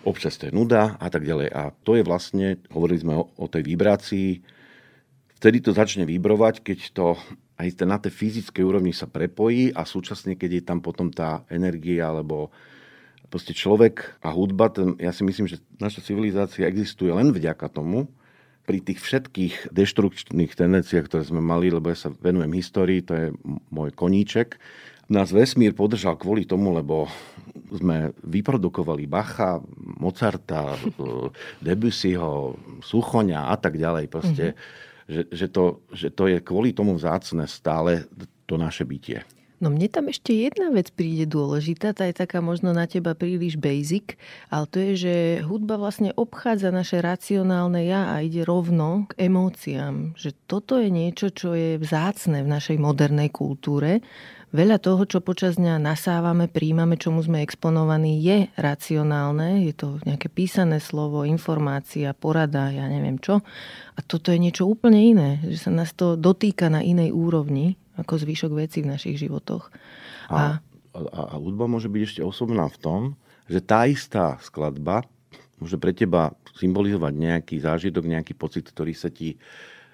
[0.04, 1.48] občas to je nuda a tak ďalej.
[1.52, 4.42] A to je vlastne, hovorili sme o, o tej vibrácii,
[5.38, 7.06] vtedy to začne vibrovať, keď to
[7.58, 12.10] aj na tej fyzickej úrovni sa prepojí a súčasne, keď je tam potom tá energia
[12.10, 12.50] alebo
[13.30, 18.10] proste človek a hudba, ten, ja si myslím, že naša civilizácia existuje len vďaka tomu,
[18.62, 23.26] pri tých všetkých deštrukčných tendenciách, ktoré sme mali, lebo ja sa venujem histórii, to je
[23.74, 24.54] môj koníček,
[25.10, 27.10] nás vesmír podržal kvôli tomu, lebo
[27.74, 29.58] sme vyprodukovali Bacha,
[30.02, 30.74] Mozarta,
[31.62, 34.10] Debussyho, Suchoňa a tak ďalej.
[34.10, 35.06] Proste, mm-hmm.
[35.06, 38.10] že, že, to, že to je kvôli tomu vzácne stále
[38.50, 39.22] to naše bytie.
[39.62, 43.54] No mne tam ešte jedna vec príde dôležitá, tá je taká možno na teba príliš
[43.54, 44.18] basic,
[44.50, 45.14] ale to je, že
[45.46, 50.18] hudba vlastne obchádza naše racionálne ja a ide rovno k emóciám.
[50.18, 54.02] Že toto je niečo, čo je vzácne v našej modernej kultúre.
[54.50, 59.62] Veľa toho, čo počas dňa nasávame, príjmame, čomu sme exponovaní, je racionálne.
[59.62, 63.46] Je to nejaké písané slovo, informácia, porada, ja neviem čo.
[63.94, 68.22] A toto je niečo úplne iné, že sa nás to dotýka na inej úrovni ako
[68.22, 69.68] zvyšok veci v našich životoch.
[70.32, 70.60] A,
[70.96, 73.00] a, a hudba môže byť ešte osobná v tom,
[73.50, 75.04] že tá istá skladba
[75.60, 79.38] môže pre teba symbolizovať nejaký zážitok, nejaký pocit, ktorý sa ti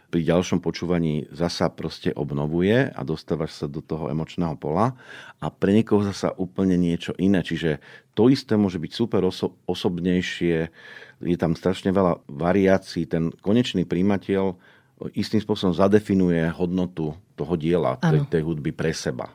[0.08, 4.96] pri ďalšom počúvaní zasa proste obnovuje a dostávaš sa do toho emočného pola
[5.36, 7.44] a pre niekoho zasa úplne niečo iné.
[7.44, 7.76] Čiže
[8.16, 10.72] to isté môže byť super oso- osobnejšie,
[11.20, 14.56] je tam strašne veľa variácií, ten konečný príjimateľ
[15.12, 19.30] istým spôsobom zadefinuje hodnotu toho diela, tej, tej hudby pre seba.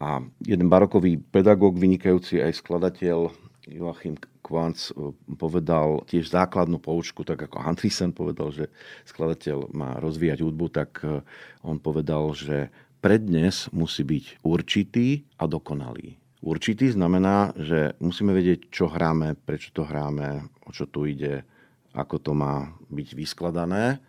[0.00, 3.32] A jeden barokový pedagóg, vynikajúci aj skladateľ,
[3.68, 8.72] Joachim Kvanc eh, povedal tiež základnú poučku, tak ako Andrisen povedal, že
[9.06, 11.20] skladateľ má rozvíjať hudbu, tak eh,
[11.62, 16.20] on povedal, že prednes musí byť určitý a dokonalý.
[16.40, 21.44] Určitý znamená, že musíme vedieť, čo hráme, prečo to hráme, o čo tu ide,
[21.92, 24.00] ako to má byť vyskladané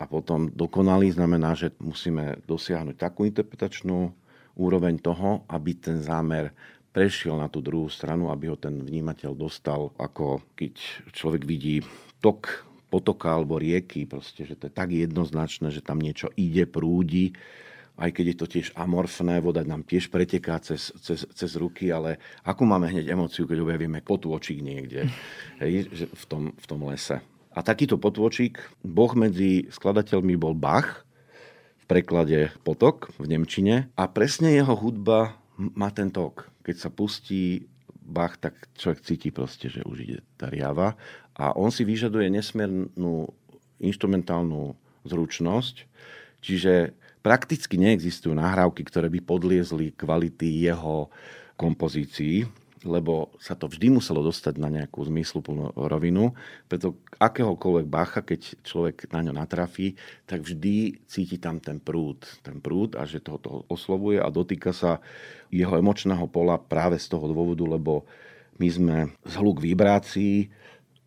[0.00, 4.08] a potom dokonalý znamená, že musíme dosiahnuť takú interpretačnú
[4.56, 6.56] úroveň toho, aby ten zámer
[6.90, 11.84] prešiel na tú druhú stranu, aby ho ten vnímateľ dostal, ako keď človek vidí
[12.18, 17.30] tok potoka alebo rieky, proste, že to je tak jednoznačné, že tam niečo ide, prúdi,
[18.00, 22.18] aj keď je to tiež amorfné, voda nám tiež preteká cez, cez, cez ruky, ale
[22.42, 25.06] akú máme hneď emociu, keď objavíme potôčik niekde
[25.62, 27.20] hej, v, tom, v tom lese.
[27.60, 31.04] A takýto potôčik, boh medzi skladateľmi bol Bach,
[31.76, 33.92] v preklade potok v Nemčine.
[34.00, 36.48] A presne jeho hudba má ten tok.
[36.64, 37.68] Keď sa pustí
[38.00, 40.96] Bach, tak človek cíti proste, že už ide tá riava.
[41.36, 43.28] A on si vyžaduje nesmiernú
[43.76, 44.72] instrumentálnu
[45.04, 45.84] zručnosť,
[46.40, 51.12] čiže prakticky neexistujú nahrávky, ktoré by podliezli kvality jeho
[51.60, 52.48] kompozícií
[52.80, 56.32] lebo sa to vždy muselo dostať na nejakú zmysluplnú rovinu,
[56.64, 62.56] preto akéhokoľvek bacha, keď človek na ňo natrafí, tak vždy cíti tam ten prúd, ten
[62.58, 63.36] prúd a že to,
[63.68, 65.04] oslovuje a dotýka sa
[65.52, 68.08] jeho emočného pola práve z toho dôvodu, lebo
[68.56, 68.96] my sme
[69.28, 70.48] zhluk vibrácií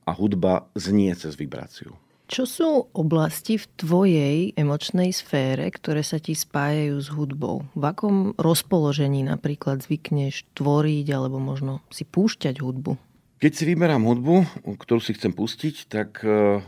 [0.05, 1.97] a hudba znie cez vibráciu.
[2.23, 7.67] Čo sú oblasti v tvojej emočnej sfére, ktoré sa ti spájajú s hudbou?
[7.75, 12.95] V akom rozpoložení napríklad zvykneš tvoriť alebo možno si púšťať hudbu?
[13.43, 16.63] Keď si vyberám hudbu, ktorú si chcem pustiť, tak e,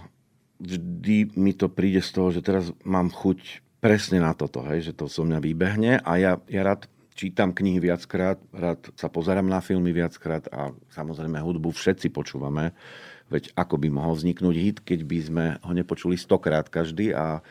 [0.60, 4.98] vždy mi to príde z toho, že teraz mám chuť presne na toto, hej, že
[4.98, 9.64] to so mňa vybehne a ja, ja rád čítam knihy viackrát, rád sa pozerám na
[9.64, 12.76] filmy viackrát a samozrejme hudbu všetci počúvame
[13.30, 17.42] Veď ako by mohol vzniknúť hit, keď by sme ho nepočuli stokrát každý a,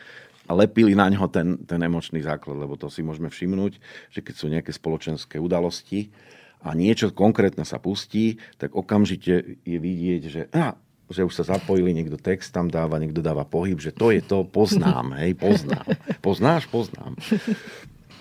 [0.47, 4.33] a lepili na ňo ten, ten emočný základ, lebo to si môžeme všimnúť, že keď
[4.35, 6.15] sú nejaké spoločenské udalosti
[6.63, 10.79] a niečo konkrétne sa pustí, tak okamžite je vidieť, že á,
[11.11, 14.47] že už sa zapojili, niekto text tam dáva, niekto dáva pohyb, že to je to,
[14.47, 15.85] poznám, hej, poznám.
[16.25, 17.13] Poznáš, poznám.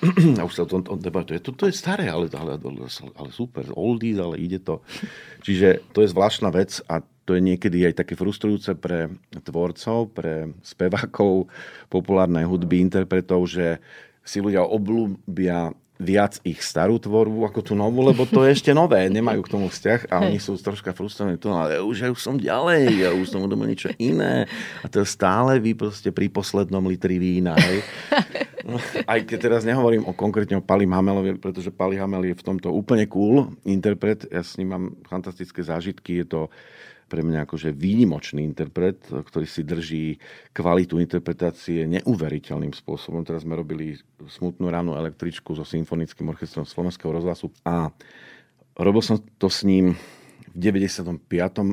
[0.40, 1.40] A už sa o debatuje.
[1.40, 2.60] Toto je staré, ale, ale,
[3.16, 4.84] ale super, oldies, ale ide to.
[5.40, 10.52] Čiže to je zvláštna vec a to je niekedy aj také frustrujúce pre tvorcov, pre
[10.60, 11.48] spevákov
[11.88, 13.80] populárnej hudby, interpretov, že
[14.24, 19.06] si ľudia oblúbia viac ich starú tvorbu ako tú novú, lebo to je ešte nové,
[19.06, 21.38] nemajú k tomu vzťah a oni sú troška frustrovaní.
[21.38, 24.50] To, ale už, ja už som ďalej, ja už som udomil niečo iné.
[24.82, 27.54] A to stále vy proste pri poslednom litri vína.
[27.54, 27.86] Hej.
[29.12, 32.74] Aj keď teraz nehovorím o konkrétne o Pali Hamelovi, pretože Pali Hamel je v tomto
[32.74, 34.26] úplne cool interpret.
[34.34, 36.24] Ja s ním mám fantastické zážitky.
[36.24, 36.40] Je to
[37.08, 40.04] pre mňa akože výnimočný interpret, ktorý si drží
[40.56, 43.22] kvalitu interpretácie neuveriteľným spôsobom.
[43.22, 47.92] Teraz sme robili smutnú ránu električku so symfonickým orchestrom Slovenského rozhlasu a
[48.78, 49.94] robil som to s ním
[50.54, 51.18] v 95.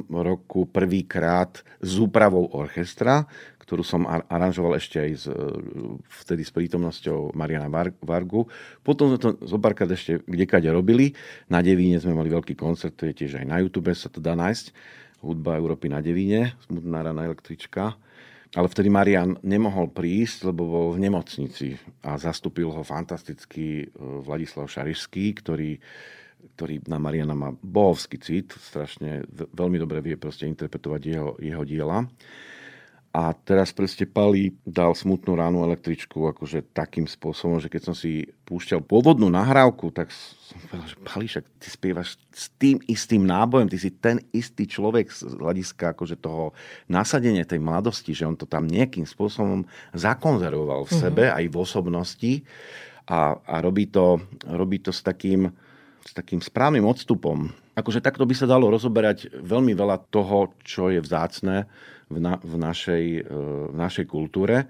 [0.10, 3.30] roku prvýkrát s úpravou orchestra,
[3.62, 5.38] ktorú som aranžoval ešte aj s, e,
[6.26, 8.50] vtedy s prítomnosťou Mariana Vargu.
[8.84, 11.16] Potom sme to zo párkrát ešte kdekade robili.
[11.48, 14.36] Na Devíne sme mali veľký koncert, to je tiež aj na YouTube sa to dá
[14.36, 14.76] nájsť.
[15.22, 17.96] Hudba Európy na Devíne, smutná rana električka.
[18.52, 24.68] Ale vtedy Marian nemohol prísť, lebo bol v nemocnici a zastúpil ho fantastický e, Vladislav
[24.68, 25.72] Šarišský, ktorý
[26.42, 32.02] ktorý na Mariana má bohovský cit, strašne veľmi dobre vie interpretovať jeho, jeho diela.
[33.12, 38.24] A teraz proste Pali dal smutnú ránu električku akože takým spôsobom, že keď som si
[38.48, 43.68] púšťal pôvodnú nahrávku, tak som povedal, že Pali, však ty spievaš s tým istým nábojem,
[43.68, 46.56] ty si ten istý človek z hľadiska akože toho
[46.88, 51.40] nasadenia tej mladosti, že on to tam nejakým spôsobom zakonzervoval v sebe, mm-hmm.
[51.44, 52.34] aj v osobnosti
[53.12, 55.52] a, a robí, to, robí to s takým,
[56.00, 57.52] s takým správnym odstupom.
[57.76, 61.68] Akože takto by sa dalo rozoberať veľmi veľa toho, čo je vzácne
[62.12, 63.32] v, na, v, našej, e,
[63.72, 64.68] v našej kultúre.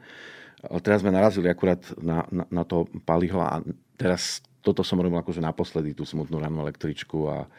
[0.86, 3.66] Teraz sme narazili akurát na, na, na to Paliho a
[3.98, 7.50] teraz toto som robil akože naposledy, tú smutnú rannú električku a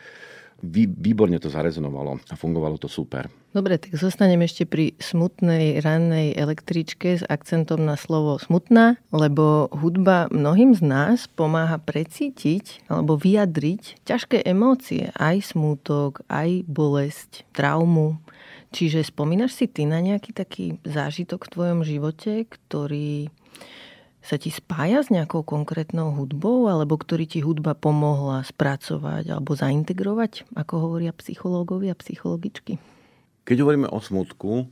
[0.62, 3.26] vý, výborne to zarezonovalo a fungovalo to super.
[3.52, 10.30] Dobre, tak zostanem ešte pri smutnej rannej električke s akcentom na slovo smutná, lebo hudba
[10.32, 18.16] mnohým z nás pomáha precítiť alebo vyjadriť ťažké emócie, aj smútok, aj bolesť, traumu.
[18.72, 23.28] Čiže spomínaš si ty na nejaký taký zážitok v tvojom živote, ktorý
[24.22, 30.56] sa ti spája s nejakou konkrétnou hudbou, alebo ktorý ti hudba pomohla spracovať alebo zaintegrovať,
[30.56, 32.78] ako hovoria psychológovia a psychologičky?
[33.42, 34.70] Keď hovoríme o smutku,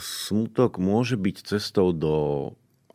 [0.00, 2.14] smutok môže byť cestou do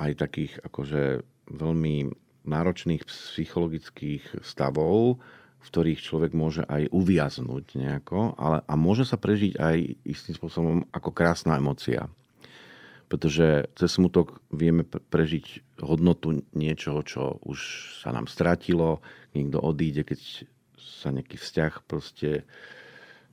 [0.01, 2.11] aj takých akože veľmi
[2.47, 5.21] náročných psychologických stavov,
[5.67, 9.77] v ktorých človek môže aj uviaznúť nejako, ale, a môže sa prežiť aj
[10.07, 12.07] istým spôsobom ako krásna emocia.
[13.11, 17.59] Pretože cez smutok vieme prežiť hodnotu niečoho, čo už
[17.99, 19.03] sa nám stratilo,
[19.35, 20.47] niekto odíde, keď
[20.79, 22.47] sa nejaký vzťah proste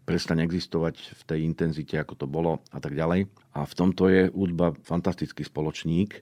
[0.03, 3.31] prestane existovať v tej intenzite, ako to bolo a tak ďalej.
[3.55, 6.19] A v tomto je údba fantastický spoločník.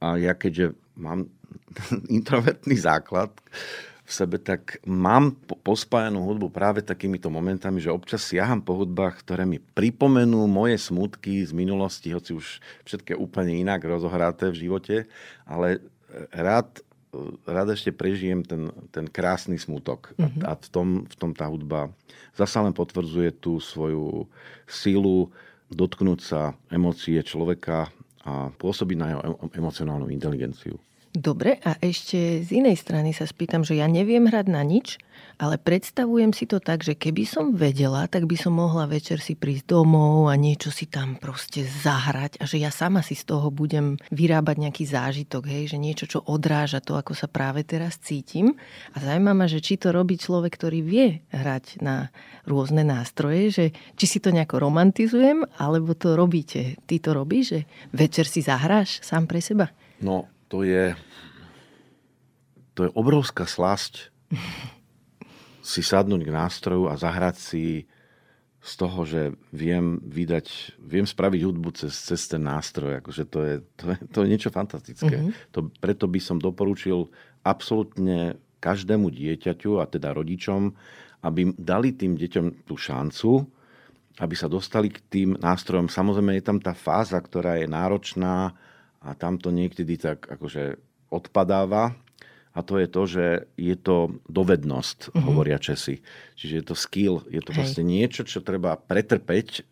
[0.00, 1.28] A ja keďže mám
[2.16, 3.36] introvertný základ,
[4.06, 5.34] v sebe, tak mám
[5.66, 11.42] pospájanú hudbu práve takýmito momentami, že občas siaham po hudbách, ktoré mi pripomenú moje smutky
[11.42, 14.96] z minulosti, hoci už všetké úplne inak rozohraté v živote,
[15.42, 15.82] ale
[16.30, 16.86] rád,
[17.42, 20.14] rád ešte prežijem ten, ten krásny smutok.
[20.14, 20.46] Mm-hmm.
[20.46, 21.90] A, a v, tom, v tom tá hudba
[22.38, 24.30] zasa len potvrdzuje tú svoju
[24.70, 25.34] sílu
[25.66, 27.90] dotknúť sa emócie človeka
[28.22, 29.22] a pôsobiť na jeho
[29.54, 30.78] emocionálnu inteligenciu.
[31.16, 35.00] Dobre, a ešte z inej strany sa spýtam, že ja neviem hrať na nič,
[35.40, 39.32] ale predstavujem si to tak, že keby som vedela, tak by som mohla večer si
[39.32, 43.48] prísť domov a niečo si tam proste zahrať a že ja sama si z toho
[43.48, 48.52] budem vyrábať nejaký zážitok, hej, že niečo, čo odráža to, ako sa práve teraz cítim.
[48.92, 52.12] A zaujíma ma, že či to robí človek, ktorý vie hrať na
[52.44, 53.64] rôzne nástroje, že
[53.96, 56.76] či si to nejako romantizujem, alebo to robíte.
[56.84, 57.60] Ty to robíš, že
[57.96, 59.72] večer si zahráš sám pre seba?
[59.96, 60.94] No, to je,
[62.74, 64.10] to je obrovská slasť
[65.70, 67.64] si sadnúť k nástroju a zahrať si
[68.66, 72.98] z toho, že viem vydať, viem spraviť hudbu cez, cez ten nástroj.
[72.98, 75.22] Akože to, je, to, je, to je niečo fantastické.
[75.22, 75.54] Mm-hmm.
[75.54, 77.06] To, preto by som doporučil
[77.46, 80.74] absolútne každému dieťaťu, a teda rodičom,
[81.22, 83.46] aby dali tým deťom tú šancu,
[84.18, 85.86] aby sa dostali k tým nástrojom.
[85.86, 88.50] Samozrejme je tam tá fáza, ktorá je náročná,
[89.02, 90.80] a tam to niekedy tak akože
[91.12, 91.96] odpadáva.
[92.56, 93.26] A to je to, že
[93.60, 95.24] je to dovednosť, mm-hmm.
[95.28, 96.00] hovoria Česi.
[96.40, 97.56] Čiže je to skill, je to Hej.
[97.60, 99.68] vlastne niečo, čo treba pretrpeť.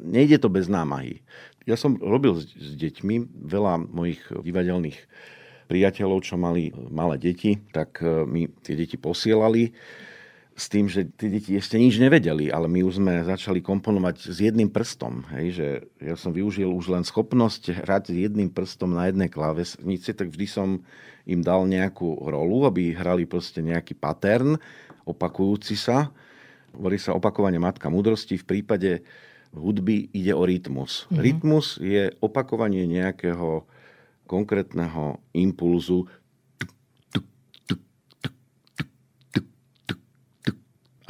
[0.00, 1.20] Nejde to bez námahy.
[1.68, 4.96] Ja som robil s, s deťmi, veľa mojich divadelných
[5.68, 9.72] priateľov, čo mali malé deti, tak e, mi tie deti posielali
[10.54, 14.38] s tým, že tie deti ešte nič nevedeli, ale my už sme začali komponovať s
[14.38, 15.26] jedným prstom.
[15.34, 20.14] Hej, že ja som využil už len schopnosť hrať s jedným prstom na jednej klávesnici,
[20.14, 20.68] tak vždy som
[21.26, 24.54] im dal nejakú rolu, aby hrali proste nejaký pattern,
[25.02, 26.14] opakujúci sa.
[26.70, 28.38] Hovorí sa opakovanie matka múdrosti.
[28.38, 29.02] V prípade
[29.54, 31.06] hudby ide o rytmus.
[31.10, 31.22] Mm-hmm.
[31.22, 33.66] Rytmus je opakovanie nejakého
[34.30, 36.06] konkrétneho impulzu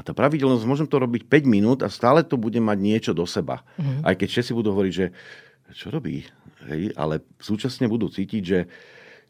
[0.04, 3.64] tá pravidelnosť, môžem to robiť 5 minút a stále to bude mať niečo do seba.
[3.80, 4.04] Mm-hmm.
[4.04, 5.06] Aj keď všetci budú hovoriť, že
[5.72, 6.28] čo robí,
[6.68, 8.68] hej, ale súčasne budú cítiť, že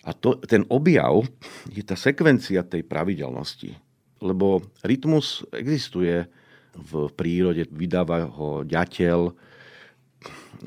[0.05, 1.25] a to, ten objav
[1.73, 3.73] je tá sekvencia tej pravidelnosti.
[4.21, 6.29] Lebo rytmus existuje
[6.75, 9.33] v prírode, vydáva ho ďateľ,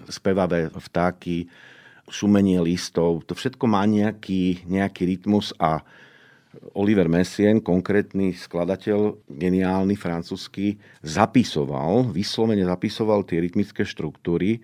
[0.09, 1.51] spevavé vtáky,
[2.07, 5.83] šumenie listov, to všetko má nejaký, nejaký rytmus a
[6.73, 14.61] Oliver Messien, konkrétny skladateľ, geniálny francúzsky, zapisoval, vyslovene zapisoval tie rytmické štruktúry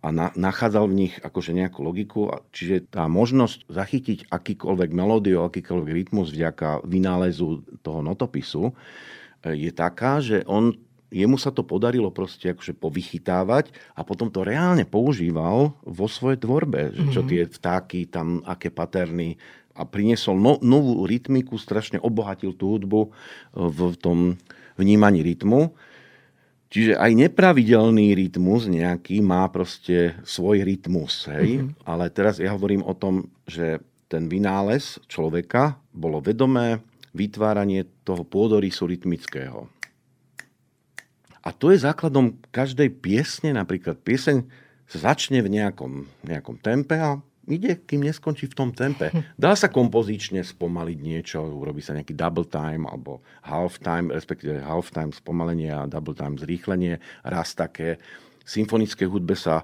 [0.00, 2.32] a na, nachádzal v nich akože nejakú logiku.
[2.50, 8.72] Čiže tá možnosť zachytiť akýkoľvek melódiu, akýkoľvek rytmus vďaka vynálezu toho notopisu
[9.44, 10.76] je taká, že on
[11.10, 16.94] jemu sa to podarilo proste akože povychytávať a potom to reálne používal vo svojej tvorbe.
[16.94, 17.28] Že čo mhm.
[17.28, 19.36] tie vtáky tam, aké paterny
[19.80, 23.10] a priniesol no, novú rytmiku, strašne obohatil tú hudbu e,
[23.56, 24.36] v tom
[24.76, 25.72] vnímaní rytmu.
[26.70, 31.26] Čiže aj nepravidelný rytmus nejaký má proste svoj rytmus.
[31.26, 31.64] Hej?
[31.64, 31.82] Mm-hmm.
[31.88, 36.78] Ale teraz ja hovorím o tom, že ten vynález človeka bolo vedomé
[37.10, 39.66] vytváranie toho pôdorysu rytmického.
[41.40, 43.50] A to je základom každej piesne.
[43.56, 44.46] Napríklad pieseň
[44.86, 47.18] sa začne v nejakom, nejakom tempe a
[47.48, 49.08] ide, kým neskončí v tom tempe.
[49.40, 54.92] Dá sa kompozične spomaliť niečo, urobí sa nejaký double time alebo half time, respektíve half
[54.92, 57.00] time spomalenie a double time zrýchlenie.
[57.24, 58.00] Raz také.
[58.44, 59.62] V symfonickej hudbe sa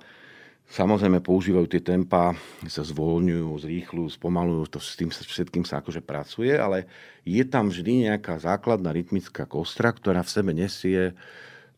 [0.66, 2.34] Samozrejme používajú tie tempa,
[2.66, 6.90] sa zvoľňujú, zrýchľujú, spomalujú, to s tým všetkým sa akože pracuje, ale
[7.22, 11.14] je tam vždy nejaká základná rytmická kostra, ktorá v sebe nesie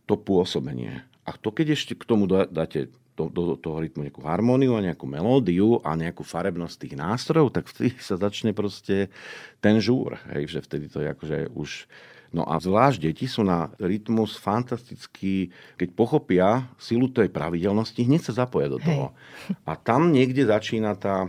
[0.08, 1.04] to pôsobenie.
[1.28, 2.88] A to keď ešte k tomu dáte
[3.18, 7.50] do, do, do toho rytmu nejakú harmóniu a nejakú melódiu a nejakú farebnosť tých nástrojov,
[7.50, 9.10] tak vtedy sa začne proste
[9.58, 10.14] ten žúr.
[10.30, 11.90] Hej, že vtedy to je akože už...
[12.28, 15.48] No a zvlášť deti sú na rytmus fantastický,
[15.80, 19.10] keď pochopia silu tej pravidelnosti, hneď sa zapoja do toho.
[19.48, 19.56] Hej.
[19.64, 21.26] A tam niekde začína tá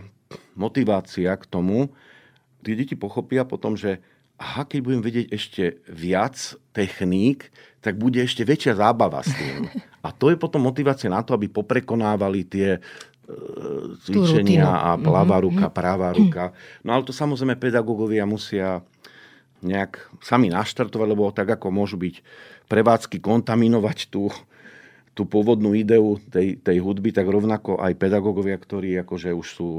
[0.60, 1.90] motivácia k tomu,
[2.62, 4.04] tie deti pochopia potom, že
[4.40, 6.36] aha, keď budem vedieť ešte viac
[6.72, 9.68] techník, tak bude ešte väčšia zábava s tým.
[10.06, 12.80] A to je potom motivácia na to, aby poprekonávali tie e,
[14.08, 15.76] cvičenia a plavá mhm, ruka, mhm.
[15.76, 16.44] pravá ruka.
[16.88, 18.80] No ale to samozrejme pedagógovia musia
[19.60, 22.24] nejak sami naštartovať, lebo tak ako môžu byť
[22.72, 24.32] prevádzky kontaminovať tú,
[25.12, 29.70] tú pôvodnú ideu tej, tej hudby, tak rovnako aj pedagógovia, ktorí akože už sú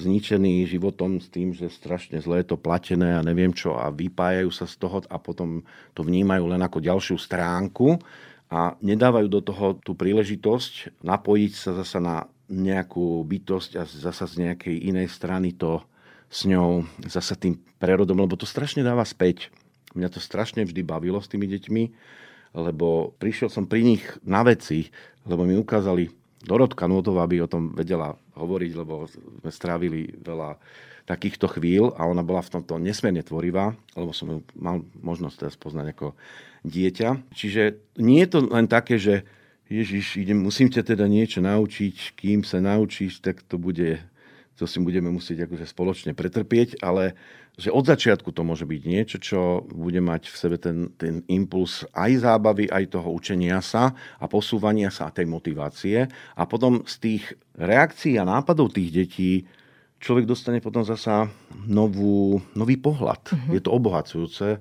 [0.00, 4.50] zničení životom s tým, že strašne zle je to platené a neviem čo a vypájajú
[4.52, 8.00] sa z toho a potom to vnímajú len ako ďalšiu stránku
[8.52, 12.16] a nedávajú do toho tú príležitosť napojiť sa zasa na
[12.52, 15.80] nejakú bytosť a zasa z nejakej inej strany to
[16.32, 19.52] s ňou, zasa tým prerodom, lebo to strašne dáva späť.
[19.92, 21.84] Mňa to strašne vždy bavilo s tými deťmi,
[22.56, 24.88] lebo prišiel som pri nich na veci,
[25.28, 30.58] lebo mi ukázali Dorotka Nutová by o tom vedela hovoriť, lebo sme strávili veľa
[31.06, 35.54] takýchto chvíľ a ona bola v tomto nesmierne tvorivá, lebo som ju mal možnosť teraz
[35.58, 36.14] poznať ako
[36.62, 37.34] dieťa.
[37.34, 37.62] Čiže
[37.98, 39.26] nie je to len také, že
[39.72, 44.04] Ježiš, idem, musím ťa teda niečo naučiť, kým sa naučíš, tak to bude,
[44.56, 47.16] to si budeme musieť akože spoločne pretrpieť, ale
[47.56, 51.84] že od začiatku to môže byť niečo, čo bude mať v sebe ten, ten impuls
[51.92, 56.08] aj zábavy, aj toho učenia sa a posúvania sa a tej motivácie.
[56.36, 57.24] A potom z tých
[57.60, 59.32] reakcií a nápadov tých detí
[60.00, 61.28] človek dostane potom zasa
[61.68, 63.22] novú, nový pohľad.
[63.30, 63.52] Uh-huh.
[63.54, 64.58] Je to obohacujúce.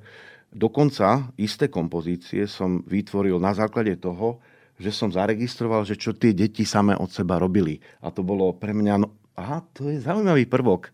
[0.52, 4.44] Dokonca isté kompozície som vytvoril na základe toho,
[4.82, 7.80] že som zaregistroval, že čo tie deti samé od seba robili.
[8.02, 10.94] A to bolo pre mňa, no, aha, to je zaujímavý prvok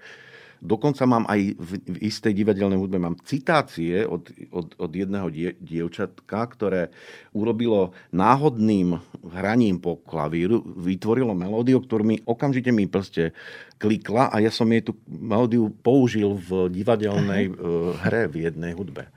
[0.58, 5.54] Dokonca mám aj v, v istej divadelnej hudbe mám citácie od, od, od jedného die,
[5.62, 6.90] dievčatka, ktoré
[7.30, 13.38] urobilo náhodným hraním po klavíru, vytvorilo melódiu, ktorú mi okamžite mi proste
[13.78, 19.14] klikla a ja som jej tú melódiu použil v divadelnej uh, hre v jednej hudbe.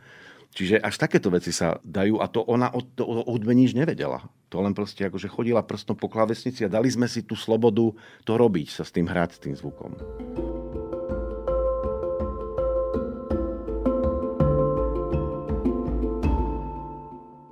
[0.52, 4.28] Čiže až takéto veci sa dajú a to ona o, to, o hudbe nič nevedela.
[4.50, 7.94] To len proste akože chodila prstom po klavesnici a dali sme si tú slobodu
[8.26, 9.94] to robiť, sa s tým hrať, s tým zvukom.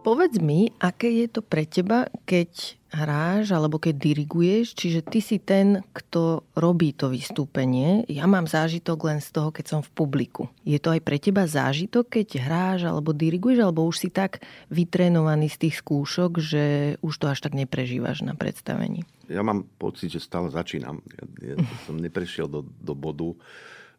[0.03, 5.37] Povedz mi, aké je to pre teba, keď hráš alebo keď diriguješ, čiže ty si
[5.37, 8.09] ten, kto robí to vystúpenie.
[8.09, 10.49] Ja mám zážitok len z toho, keď som v publiku.
[10.65, 14.41] Je to aj pre teba zážitok, keď hráš alebo diriguješ, alebo už si tak
[14.73, 16.65] vytrénovaný z tých skúšok, že
[17.05, 19.05] už to až tak neprežívaš na predstavení?
[19.29, 21.05] Ja mám pocit, že stále začínam.
[21.13, 23.37] Ja, ja som neprešiel do, do bodu,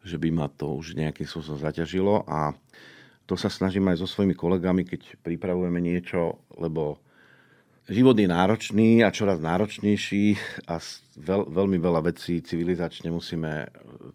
[0.02, 2.56] že by ma to už nejakým spôsobom zaťažilo a
[3.30, 6.98] to sa snažím aj so svojimi kolegami, keď pripravujeme niečo, lebo
[7.90, 10.38] život je náročný a čoraz náročnejší
[10.70, 10.78] a
[11.18, 13.66] veľ, veľmi veľa vecí civilizačne musíme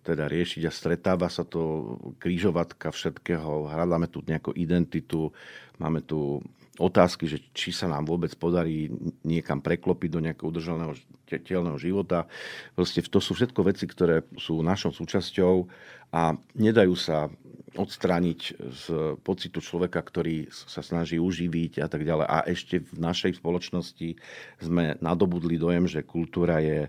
[0.07, 3.67] teda riešiť a stretáva sa to krížovatka všetkého.
[3.67, 5.30] Hľadáme tu nejakú identitu,
[5.76, 6.39] máme tu
[6.80, 8.91] otázky, že či sa nám vôbec podarí
[9.23, 10.95] niekam preklopiť do nejakého udržaného
[11.28, 12.28] telného života.
[12.76, 15.67] Proste to sú všetko veci, ktoré sú našou súčasťou
[16.15, 17.28] a nedajú sa
[17.76, 18.84] odstrániť z
[19.21, 22.26] pocitu človeka, ktorý sa snaží uživiť a tak ďalej.
[22.26, 24.15] A ešte v našej spoločnosti
[24.63, 26.88] sme nadobudli dojem, že kultúra je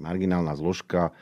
[0.00, 1.12] marginálna zložka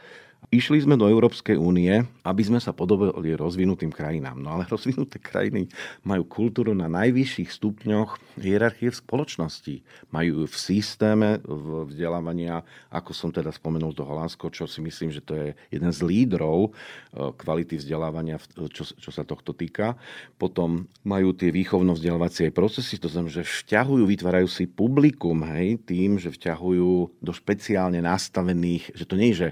[0.48, 1.92] Išli sme do Európskej únie,
[2.24, 4.40] aby sme sa podobali rozvinutým krajinám.
[4.40, 5.68] No ale rozvinuté krajiny
[6.08, 9.84] majú kultúru na najvyšších stupňoch hierarchie v spoločnosti.
[10.08, 11.44] Majú v systéme
[11.92, 16.00] vzdelávania, ako som teda spomenul to Holandsko, čo si myslím, že to je jeden z
[16.00, 18.40] lídrov e, kvality vzdelávania,
[18.72, 20.00] čo, čo sa tohto týka.
[20.40, 26.32] Potom majú tie výchovno-vzdelávacie procesy, to znamená, že vťahujú, vytvárajú si publikum hej, tým, že
[26.32, 29.48] vťahujú do špeciálne nastavených, že to nie je, že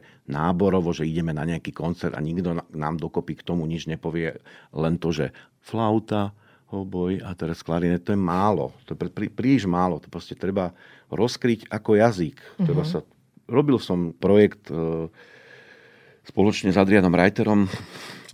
[0.87, 4.39] náborovo, že ideme na nejaký koncert a nikto nám dokopy k tomu nič nepovie,
[4.71, 5.35] len to, že
[5.67, 6.31] flauta,
[6.71, 8.75] hoboj a teraz klarinet, to je málo.
[8.87, 10.03] To je prí, príliš málo.
[10.03, 10.75] To proste treba
[11.11, 12.39] rozkryť ako jazyk.
[12.39, 12.67] Mm-hmm.
[12.67, 13.03] Treba sa...
[13.47, 15.07] Robil som projekt e,
[16.27, 17.71] spoločne s Adrianom Reiterom.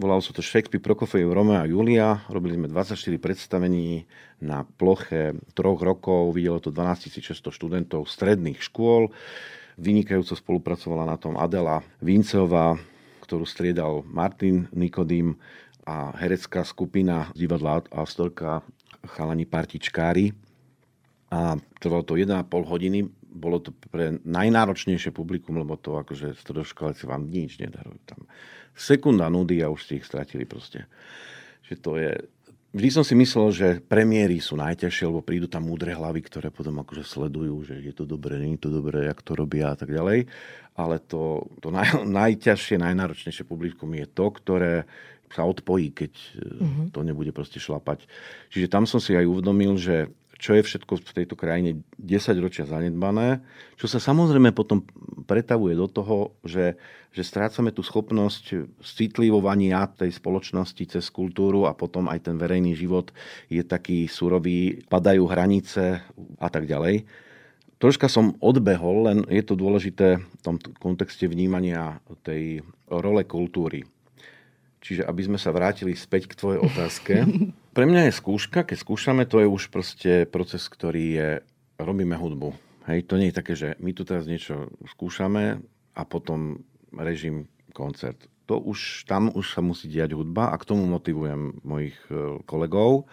[0.00, 2.24] Volalo sa to Shakespeare, Prokofiev, Romeo a Julia.
[2.32, 4.08] Robili sme 24 predstavení
[4.40, 6.32] na ploche troch rokov.
[6.32, 9.12] Videlo to 12 600 študentov stredných škôl.
[9.80, 12.76] Vynikajúco spolupracovala na tom Adela Vincová,
[13.24, 15.38] ktorú striedal Martin Nikodým
[15.88, 18.60] a herecká skupina z divadla Astorka
[19.16, 20.36] Chalani Partičkári.
[21.32, 23.08] A trvalo to 1,5 hodiny.
[23.32, 27.96] Bolo to pre najnáročnejšie publikum, lebo to akože stredoškoláci vám nič nedarujú.
[28.04, 28.28] Tam
[28.76, 30.84] sekunda nudy a už ste ich stratili proste.
[31.64, 32.10] Že to je
[32.72, 36.80] Vždy som si myslel, že premiéry sú najťažšie, lebo prídu tam múdre hlavy, ktoré potom
[36.80, 39.92] akože sledujú, že je to dobré, nie je to dobré, jak to robia a tak
[39.92, 40.24] ďalej.
[40.72, 44.88] Ale to, to naj, najťažšie, najnáročnejšie publikum je to, ktoré
[45.32, 46.86] sa odpojí, keď mm-hmm.
[46.96, 48.08] to nebude proste šlapať.
[48.48, 50.08] Čiže tam som si aj uvedomil, že
[50.42, 53.46] čo je všetko v tejto krajine 10 ročia zanedbané,
[53.78, 54.82] čo sa samozrejme potom
[55.22, 56.74] pretavuje do toho, že,
[57.14, 63.14] že strácame tú schopnosť citlivovania tej spoločnosti cez kultúru a potom aj ten verejný život
[63.46, 66.02] je taký surový, padajú hranice
[66.42, 67.06] a tak ďalej.
[67.78, 73.86] Troška som odbehol, len je to dôležité v tom kontexte vnímania tej role kultúry.
[74.82, 77.22] Čiže aby sme sa vrátili späť k tvojej otázke.
[77.76, 81.28] Pre mňa je skúška, keď skúšame, to je už proste proces, ktorý je,
[81.78, 82.52] robíme hudbu.
[82.90, 85.62] Hej, to nie je také, že my tu teraz niečo skúšame
[85.94, 88.18] a potom režim koncert.
[88.50, 93.06] To už, tam už sa musí diať hudba a k tomu motivujem mojich e, kolegov.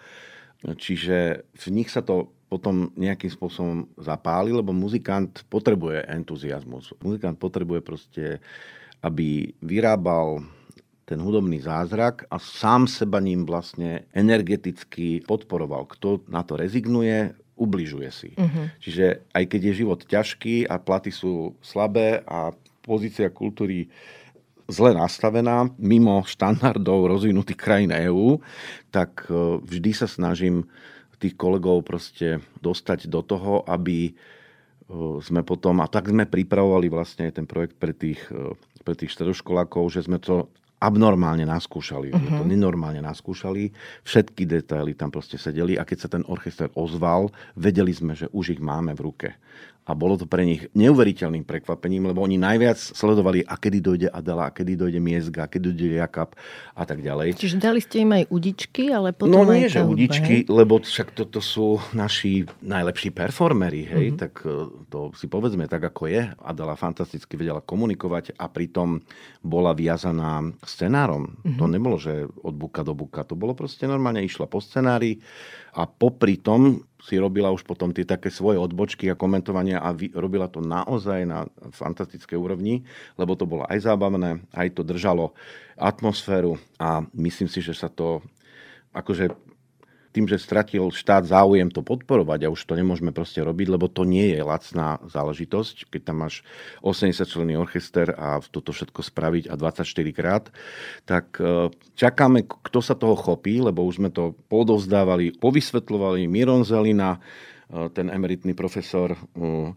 [0.60, 6.98] Čiže v nich sa to potom nejakým spôsobom zapáli, lebo muzikant potrebuje entuziasmus.
[6.98, 8.24] Muzikant potrebuje proste,
[9.00, 10.44] aby vyrábal
[11.10, 15.90] ten hudobný zázrak a sám seba ním vlastne energeticky podporoval.
[15.90, 18.30] Kto na to rezignuje, ubližuje si.
[18.38, 18.70] Uh-huh.
[18.78, 22.54] Čiže aj keď je život ťažký a platy sú slabé a
[22.86, 23.90] pozícia kultúry
[24.70, 28.38] zle nastavená, mimo štandardov rozvinutých krajín EÚ,
[28.94, 30.70] tak e, vždy sa snažím
[31.20, 34.12] tých kolegov proste dostať do toho, aby e,
[35.20, 38.54] sme potom, a tak sme pripravovali vlastne ten projekt pre tých, e,
[38.86, 40.48] pre tých stredoškolákov, že sme to
[40.80, 42.40] abnormálne naskúšali, uh-huh.
[42.40, 42.50] to mhm.
[42.56, 43.68] nenormálne naskúšali,
[44.02, 48.56] všetky detaily tam proste sedeli a keď sa ten orchester ozval, vedeli sme, že už
[48.56, 49.28] ich máme v ruke
[49.90, 54.46] a bolo to pre nich neuveriteľným prekvapením, lebo oni najviac sledovali, a kedy dojde Adela,
[54.46, 56.38] a kedy dojde Miezga, a kedy dojde Jakab
[56.78, 57.34] a tak ďalej.
[57.34, 60.48] Čiže dali ste im aj udičky, ale potom No nie, že udičky, hej?
[60.48, 64.22] lebo však toto sú naši najlepší performery, hej, mm-hmm.
[64.22, 66.22] tak e, to si povedzme tak, ako je.
[66.38, 69.02] Adela fantasticky vedela komunikovať a pritom
[69.42, 71.34] bola viazaná scenárom.
[71.42, 71.58] Mm-hmm.
[71.58, 75.18] To nebolo, že od buka do buka, to bolo proste normálne, išla po scenári
[75.74, 80.12] a popri tom si robila už potom tie také svoje odbočky a komentovania a vy,
[80.12, 82.84] robila to naozaj na fantastickej úrovni,
[83.16, 85.32] lebo to bolo aj zábavné, aj to držalo
[85.80, 88.20] atmosféru a myslím si, že sa to
[88.92, 89.49] akože
[90.10, 94.02] tým, že stratil štát záujem to podporovať a už to nemôžeme proste robiť, lebo to
[94.02, 96.42] nie je lacná záležitosť, keď tam máš
[96.82, 100.44] 80 členný orchester a toto všetko spraviť a 24 krát,
[101.06, 107.22] tak e, čakáme, kto sa toho chopí, lebo už sme to podovzdávali, povysvetľovali Miron Zelina,
[107.94, 109.14] ten emeritný profesor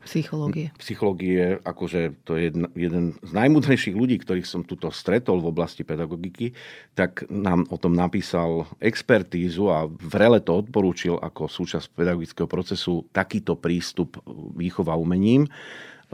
[0.06, 0.74] psychológie.
[0.82, 5.86] psychológie, akože to je jedna, jeden z najmudrejších ľudí, ktorých som tuto stretol v oblasti
[5.86, 6.58] pedagogiky,
[6.98, 13.54] tak nám o tom napísal expertízu a vrele to odporúčil ako súčasť pedagogického procesu takýto
[13.54, 14.18] prístup
[14.58, 15.46] výchova umením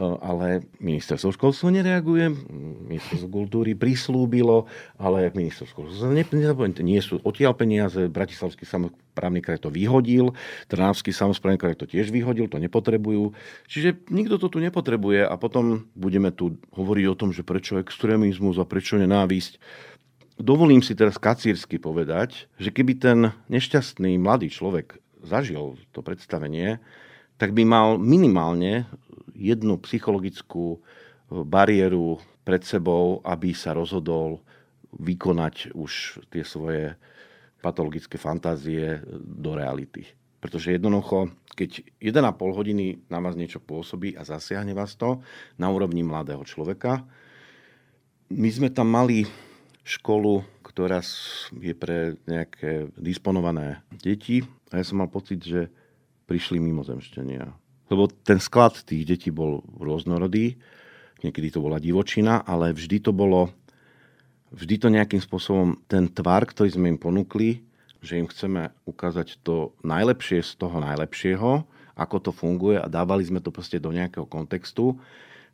[0.00, 2.32] ale ministerstvo školstva nereaguje,
[2.88, 4.64] ministerstvo kultúry prislúbilo,
[4.96, 6.16] ale ministerstvo školstva
[6.80, 10.32] nie sú odtiaľ peniaze, Bratislavský samozprávny kraj to vyhodil,
[10.72, 13.36] Trnavský samozprávny kraj to tiež vyhodil, to nepotrebujú.
[13.68, 18.56] Čiže nikto to tu nepotrebuje a potom budeme tu hovoriť o tom, že prečo extrémizmus
[18.56, 19.60] a prečo nenávisť.
[20.40, 23.18] Dovolím si teraz kacírsky povedať, že keby ten
[23.52, 26.80] nešťastný mladý človek zažil to predstavenie,
[27.36, 28.88] tak by mal minimálne
[29.40, 30.80] jednu psychologickú eh,
[31.40, 34.44] bariéru pred sebou, aby sa rozhodol
[34.90, 36.98] vykonať už tie svoje
[37.64, 40.08] patologické fantázie do reality.
[40.40, 45.20] Pretože jednoducho, keď 1,5 hodiny na vás niečo pôsobí a zasiahne vás to
[45.60, 47.04] na úrovni mladého človeka,
[48.32, 49.28] my sme tam mali
[49.84, 51.04] školu, ktorá
[51.60, 54.40] je pre nejaké disponované deti
[54.72, 55.68] a ja som mal pocit, že
[56.24, 57.59] prišli mimozemšťania
[57.90, 60.56] lebo ten sklad tých detí bol rôznorodý,
[61.20, 63.50] niekedy to bola divočina, ale vždy to bolo,
[64.54, 67.66] vždy to nejakým spôsobom, ten tvar, ktorý sme im ponúkli,
[68.00, 71.66] že im chceme ukázať to najlepšie z toho najlepšieho,
[72.00, 74.96] ako to funguje a dávali sme to proste do nejakého kontextu,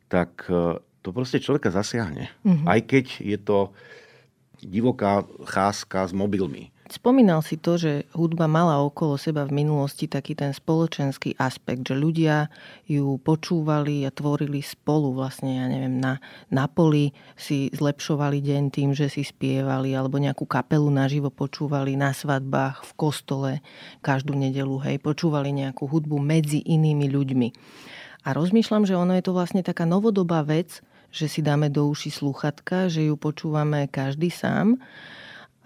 [0.07, 2.31] tak e, to proste človeka zasiahne.
[2.47, 2.67] Mm-hmm.
[2.67, 3.75] Aj keď je to
[4.63, 6.71] divoká cházka s mobilmi.
[6.87, 11.99] Spomínal si to, že hudba mala okolo seba v minulosti taký ten spoločenský aspekt, že
[11.99, 12.47] ľudia
[12.87, 18.89] ju počúvali a tvorili spolu vlastne, ja neviem, na, na poli si zlepšovali deň tým,
[18.95, 23.51] že si spievali alebo nejakú kapelu naživo počúvali na svadbách, v kostole
[23.99, 27.47] každú nedelu, hej, počúvali nejakú hudbu medzi inými ľuďmi.
[28.23, 30.79] A rozmýšľam, že ono je to vlastne taká novodobá vec,
[31.11, 34.79] že si dáme do uši sluchatka, že ju počúvame každý sám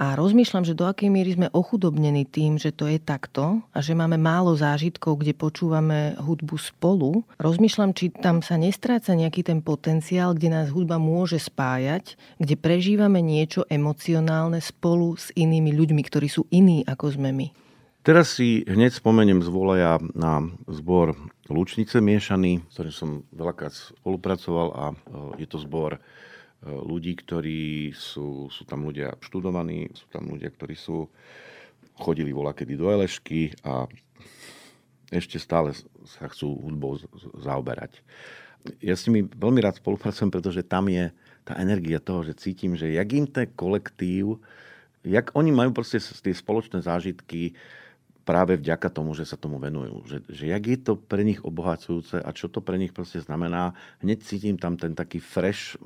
[0.02, 3.94] a rozmýšľam, že do akej miery sme ochudobnení tým, že to je takto a že
[3.94, 7.22] máme málo zážitkov, kde počúvame hudbu spolu.
[7.38, 13.22] Rozmýšľam, či tam sa nestráca nejaký ten potenciál, kde nás hudba môže spájať, kde prežívame
[13.22, 17.48] niečo emocionálne spolu s inými ľuďmi, ktorí sú iní ako sme my.
[18.02, 21.14] Teraz si hneď spomeniem z volaja na zbor
[21.46, 24.96] Lučnice miešaný, s ktorým som veľakrát spolupracoval a e,
[25.46, 26.02] je to zbor
[26.62, 31.10] ľudí, ktorí sú, sú tam ľudia študovaní, sú tam ľudia, ktorí sú
[31.98, 33.90] chodili vola kedy do Elešky a
[35.12, 37.02] ešte stále sa chcú hudbou
[37.42, 38.00] zaoberať.
[38.80, 41.10] Ja s nimi veľmi rád spolupracujem, pretože tam je
[41.42, 44.38] tá energia toho, že cítim, že jak im ten kolektív,
[45.02, 47.58] jak oni majú proste tie spoločné zážitky,
[48.22, 50.06] práve vďaka tomu, že sa tomu venujú.
[50.06, 53.74] Že, že jak je to pre nich obohacujúce a čo to pre nich proste znamená.
[54.02, 55.78] Hneď cítim tam ten taký fresh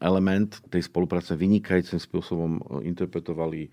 [0.00, 1.36] element tej spolupráce.
[1.36, 3.68] Vynikajúcim spôsobom interpretovali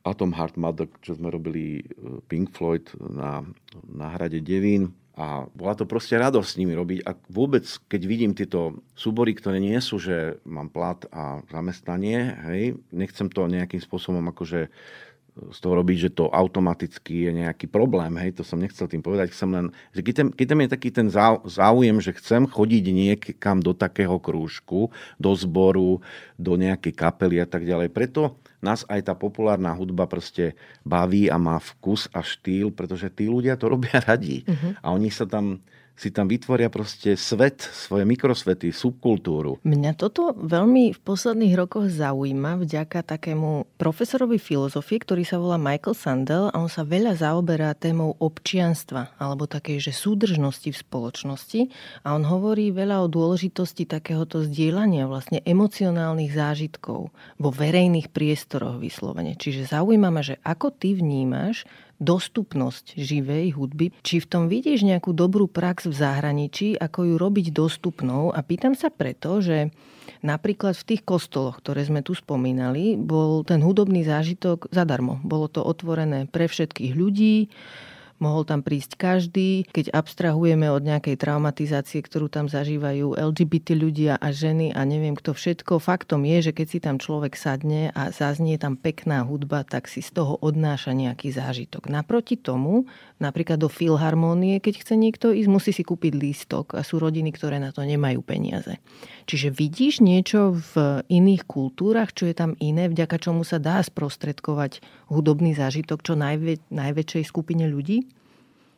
[0.00, 1.82] Atom Heart Mother, čo sme robili e,
[2.24, 3.44] Pink Floyd na,
[3.84, 4.96] na hrade Devín.
[5.20, 7.04] A bola to proste radosť s nimi robiť.
[7.04, 12.80] A vôbec, keď vidím tieto súbory, ktoré nie sú, že mám plat a zamestnanie, hej,
[12.88, 14.72] nechcem to nejakým spôsobom akože
[15.34, 18.18] z toho robiť, že to automaticky je nejaký problém.
[18.18, 19.30] Hej, to som nechcel tým povedať.
[19.30, 21.08] Chcem len, že keď tam, keď tam je taký ten
[21.46, 26.02] záujem, že chcem chodiť niekam do takého krúžku, do zboru,
[26.36, 27.94] do nejakej kapely a tak ďalej.
[27.94, 33.30] Preto nás aj tá populárna hudba proste baví a má vkus a štýl, pretože tí
[33.30, 34.44] ľudia to robia radi.
[34.44, 34.76] Uh-huh.
[34.82, 35.62] A oni sa tam
[36.00, 39.60] si tam vytvoria proste svet, svoje mikrosvety, subkultúru.
[39.68, 45.92] Mňa toto veľmi v posledných rokoch zaujíma vďaka takému profesorovi filozofie, ktorý sa volá Michael
[45.92, 51.60] Sandel a on sa veľa zaoberá témou občianstva alebo takej, že súdržnosti v spoločnosti
[52.00, 59.36] a on hovorí veľa o dôležitosti takéhoto zdieľania vlastne emocionálnych zážitkov vo verejných priestoroch vyslovene.
[59.36, 61.68] Čiže zaujíma ma, že ako ty vnímaš
[62.00, 63.92] dostupnosť živej hudby.
[64.00, 68.32] Či v tom vidíš nejakú dobrú prax v zahraničí, ako ju robiť dostupnou?
[68.32, 69.68] A pýtam sa preto, že
[70.24, 75.20] napríklad v tých kostoloch, ktoré sme tu spomínali, bol ten hudobný zážitok zadarmo.
[75.22, 77.52] Bolo to otvorené pre všetkých ľudí
[78.20, 79.64] mohol tam prísť každý.
[79.72, 85.32] Keď abstrahujeme od nejakej traumatizácie, ktorú tam zažívajú LGBT ľudia a ženy a neviem kto
[85.32, 89.88] všetko, faktom je, že keď si tam človek sadne a zaznie tam pekná hudba, tak
[89.88, 91.88] si z toho odnáša nejaký zážitok.
[91.88, 92.84] Naproti tomu,
[93.18, 97.56] napríklad do filharmónie, keď chce niekto ísť, musí si kúpiť lístok a sú rodiny, ktoré
[97.56, 98.76] na to nemajú peniaze.
[99.24, 104.84] Čiže vidíš niečo v iných kultúrach, čo je tam iné, vďaka čomu sa dá sprostredkovať
[105.08, 108.09] hudobný zážitok čo najvä, najväčšej skupine ľudí?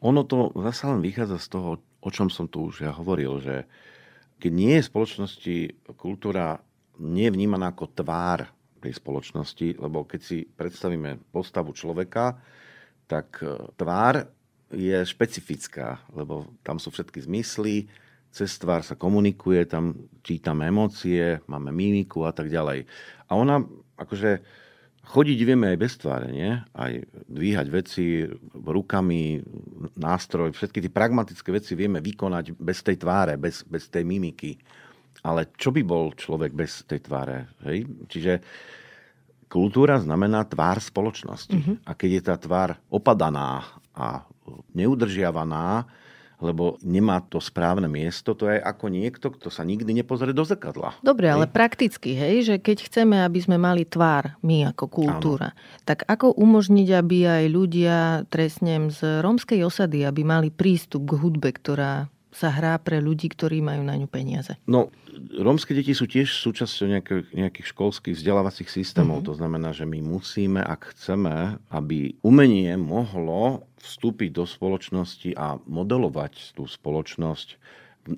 [0.03, 1.71] Ono to zase len vychádza z toho,
[2.03, 3.71] o čom som tu už ja hovoril, že
[4.43, 5.57] keď nie je v spoločnosti
[5.95, 6.59] kultúra
[6.99, 8.51] nie je vnímaná ako tvár
[8.83, 12.43] tej spoločnosti, lebo keď si predstavíme postavu človeka,
[13.07, 14.27] tak e, tvár
[14.75, 17.87] je špecifická, lebo tam sú všetky zmysly,
[18.33, 22.89] cez tvár sa komunikuje, tam čítame emócie, máme mimiku a tak ďalej.
[23.29, 23.63] A ona,
[24.01, 24.43] akože,
[25.03, 26.51] chodiť vieme aj bez tváre, nie?
[26.55, 26.93] Aj
[27.27, 28.23] dvíhať veci
[28.55, 29.43] rukami,
[29.99, 34.57] nástroj, všetky tie pragmatické veci vieme vykonať bez tej tváre, bez, bez tej mimiky.
[35.23, 37.51] Ale čo by bol človek bez tej tváre?
[37.67, 37.87] Hej?
[38.11, 38.33] Čiže
[39.47, 41.55] kultúra znamená tvár spoločnosti.
[41.55, 41.77] Mm-hmm.
[41.87, 44.25] A keď je tá tvár opadaná a
[44.73, 45.87] neudržiavaná,
[46.43, 50.99] lebo nemá to správne miesto, to je ako niekto, kto sa nikdy nepozrie do zrkadla.
[51.01, 51.35] Dobre, hej.
[51.39, 55.87] ale prakticky, hej, že keď chceme, aby sme mali tvár, my ako kultúra, Áno.
[55.87, 57.97] tak ako umožniť, aby aj ľudia,
[58.29, 63.61] trestnem z rómskej osady, aby mali prístup k hudbe, ktorá sa hrá pre ľudí, ktorí
[63.61, 64.57] majú na ňu peniaze?
[64.65, 64.89] No,
[65.37, 69.21] rómske deti sú tiež súčasťou nejakých, nejakých školských vzdelávacích systémov.
[69.21, 69.31] Mm-hmm.
[69.31, 76.57] To znamená, že my musíme, ak chceme, aby umenie mohlo vstúpiť do spoločnosti a modelovať
[76.57, 77.61] tú spoločnosť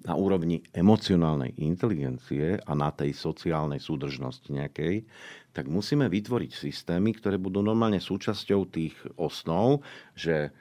[0.09, 5.05] na úrovni emocionálnej inteligencie a na tej sociálnej súdržnosti nejakej,
[5.53, 9.85] tak musíme vytvoriť systémy, ktoré budú normálne súčasťou tých osnov,
[10.17, 10.55] že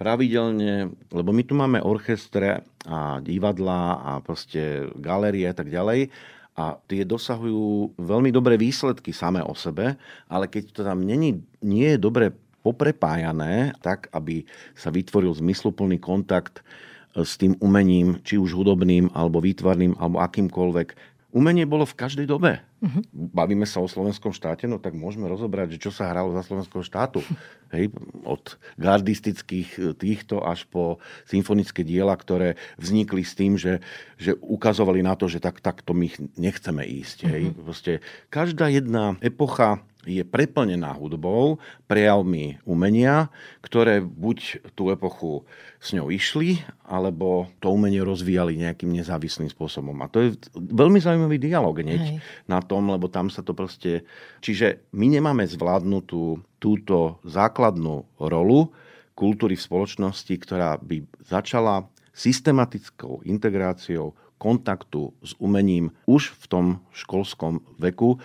[0.00, 6.08] pravidelne, lebo my tu máme orchestre a divadlá a proste galerie a tak ďalej
[6.56, 11.92] a tie dosahujú veľmi dobré výsledky samé o sebe, ale keď to tam není, nie
[11.92, 12.32] je dobre
[12.64, 16.64] poprepájané, tak aby sa vytvoril zmysluplný kontakt
[17.12, 20.88] s tým umením, či už hudobným, alebo výtvarným, alebo akýmkoľvek,
[21.30, 22.58] Umenie bolo v každej dobe.
[22.82, 23.02] Uh-huh.
[23.12, 26.82] Bavíme sa o slovenskom štáte, no tak môžeme rozobrať, že čo sa hralo za slovenského
[26.82, 27.22] štátu.
[27.74, 27.94] Hej,
[28.26, 33.78] od gardistických e, týchto až po symfonické diela, ktoré vznikli s tým, že,
[34.18, 37.30] že ukazovali na to, že tak, takto my nechceme ísť.
[37.30, 37.42] Hej.
[37.54, 37.70] Uh-huh.
[37.70, 43.28] Proste každá jedna epocha je preplnená hudbou, prejavmi umenia,
[43.60, 45.44] ktoré buď tú epochu
[45.76, 49.96] s ňou išli, alebo to umenie rozvíjali nejakým nezávislým spôsobom.
[50.00, 54.04] A to je veľmi zaujímavý dialog hneď na tom, lebo tam sa to proste...
[54.40, 58.72] Čiže my nemáme zvládnutú túto základnú rolu
[59.12, 61.84] kultúry v spoločnosti, ktorá by začala
[62.16, 68.16] systematickou integráciou kontaktu s umením už v tom školskom veku,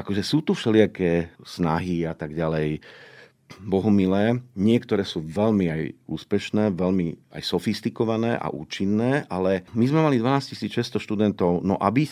[0.00, 2.80] akože sú tu všelijaké snahy a tak ďalej,
[3.58, 4.38] bohumilé.
[4.54, 10.54] Niektoré sú veľmi aj úspešné, veľmi aj sofistikované a účinné, ale my sme mali 12
[10.54, 12.06] 600 študentov, no aby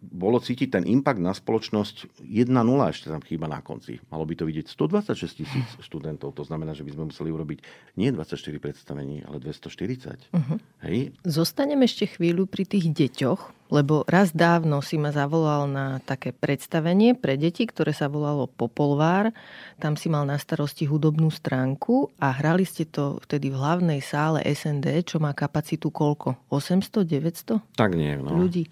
[0.00, 2.48] bolo cítiť ten impact na spoločnosť 1-0
[2.88, 4.00] ešte tam chýba na konci.
[4.08, 6.32] Malo by to vidieť 126 tisíc študentov.
[6.40, 7.58] To znamená, že by sme museli urobiť
[8.00, 10.32] nie 24 predstavení, ale 240.
[10.32, 10.56] Uh-huh.
[10.88, 11.12] Hej?
[11.28, 17.14] Zostanem ešte chvíľu pri tých deťoch, lebo raz dávno si ma zavolal na také predstavenie
[17.14, 19.30] pre deti, ktoré sa volalo Popolvár.
[19.78, 24.42] Tam si mal na starosti hudobnú stránku a hrali ste to vtedy v hlavnej sále
[24.42, 26.36] SND, čo má kapacitu koľko?
[26.50, 27.78] 800, 900?
[27.78, 28.34] Tak nie, no.
[28.34, 28.66] Ľudí.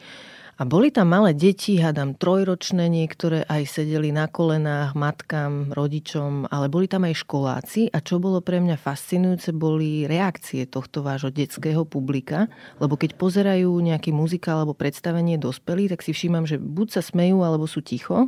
[0.58, 6.66] A boli tam malé deti, hádam trojročné, niektoré aj sedeli na kolenách matkám, rodičom, ale
[6.66, 7.94] boli tam aj školáci.
[7.94, 12.50] A čo bolo pre mňa fascinujúce, boli reakcie tohto vášho detského publika,
[12.82, 17.38] lebo keď pozerajú nejaký muzikál alebo predstavenie dospelí, tak si všímam, že buď sa smejú,
[17.46, 18.26] alebo sú ticho,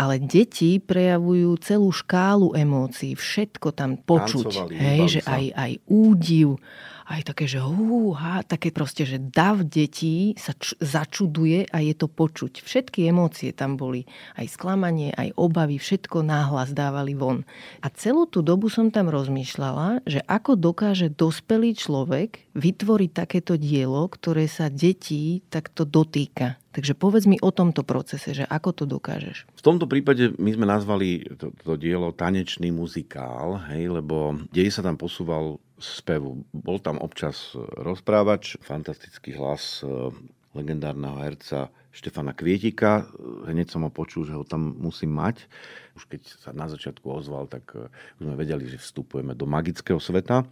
[0.00, 4.48] ale deti prejavujú celú škálu emócií, všetko tam počuť.
[4.48, 6.56] Tancovali, hej, že aj, aj údiv,
[7.04, 12.08] aj také, že húha, také proste, že dav detí sa č- začuduje a je to
[12.08, 12.64] počuť.
[12.64, 14.08] Všetky emócie tam boli,
[14.40, 17.44] aj sklamanie, aj obavy, všetko náhlas dávali von.
[17.84, 24.08] A celú tú dobu som tam rozmýšľala, že ako dokáže dospelý človek vytvoriť takéto dielo,
[24.08, 26.56] ktoré sa detí takto dotýka.
[26.74, 29.46] Takže povedz mi o tomto procese, že ako to dokážeš.
[29.46, 34.82] V tomto prípade my sme nazvali to, to dielo tanečný muzikál, hej, lebo dej sa
[34.82, 36.46] tam posúval spevu.
[36.54, 40.10] Bol tam občas rozprávač, fantastický hlas e,
[40.54, 43.06] legendárneho herca Štefana Kvietika.
[43.46, 45.46] Hneď som ho počul, že ho tam musím mať.
[45.94, 49.98] Už keď sa na začiatku ozval, tak e, už sme vedeli, že vstupujeme do magického
[49.98, 50.46] sveta.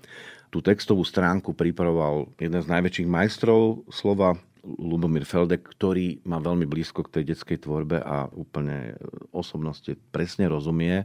[0.52, 7.02] Tú textovú stránku pripravoval jeden z najväčších majstrov slova, Lubomír Feldek, ktorý má veľmi blízko
[7.02, 8.94] k tej detskej tvorbe a úplne
[9.34, 11.02] osobnosti presne rozumie,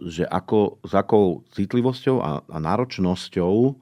[0.00, 3.76] že ako, s akou citlivosťou a, a náročnosťou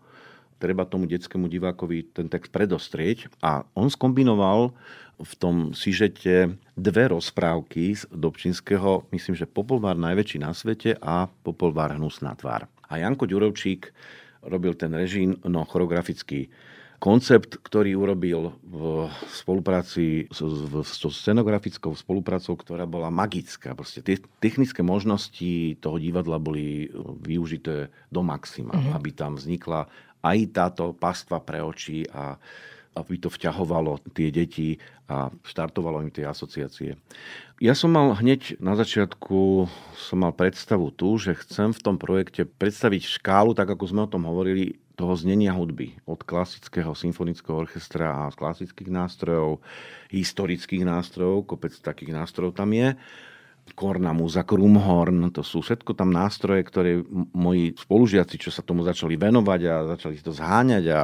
[0.60, 3.32] treba tomu detskému divákovi ten text predostrieť.
[3.40, 4.76] A on skombinoval
[5.20, 11.96] v tom sižete dve rozprávky z Dobčinského, myslím, že Popolvár najväčší na svete a Popolvár
[11.96, 12.68] hnusná tvár.
[12.88, 13.92] A Janko Ďurovčík
[14.44, 16.48] robil ten režim, no choreografický
[17.00, 23.72] koncept, ktorý urobil v spolupráci so scenografickou spoluprácou, ktorá bola magická.
[23.72, 26.92] Proste tie technické možnosti toho divadla boli
[27.24, 29.00] využité do maxima, uh-huh.
[29.00, 29.88] aby tam vznikla
[30.20, 32.36] aj táto pastva pre oči a
[32.98, 34.76] aby to vťahovalo tie deti
[35.06, 36.98] a štartovalo im tie asociácie.
[37.62, 42.46] Ja som mal hneď na začiatku som mal predstavu tu, že chcem v tom projekte
[42.46, 45.96] predstaviť škálu, tak ako sme o tom hovorili, toho znenia hudby.
[46.04, 49.64] Od klasického symfonického orchestra a klasických nástrojov,
[50.12, 52.92] historických nástrojov, kopec takých nástrojov tam je
[53.70, 59.60] kornamuza, krumhorn, to sú všetko tam nástroje, ktoré moji spolužiaci, čo sa tomu začali venovať
[59.70, 61.00] a začali to zháňať a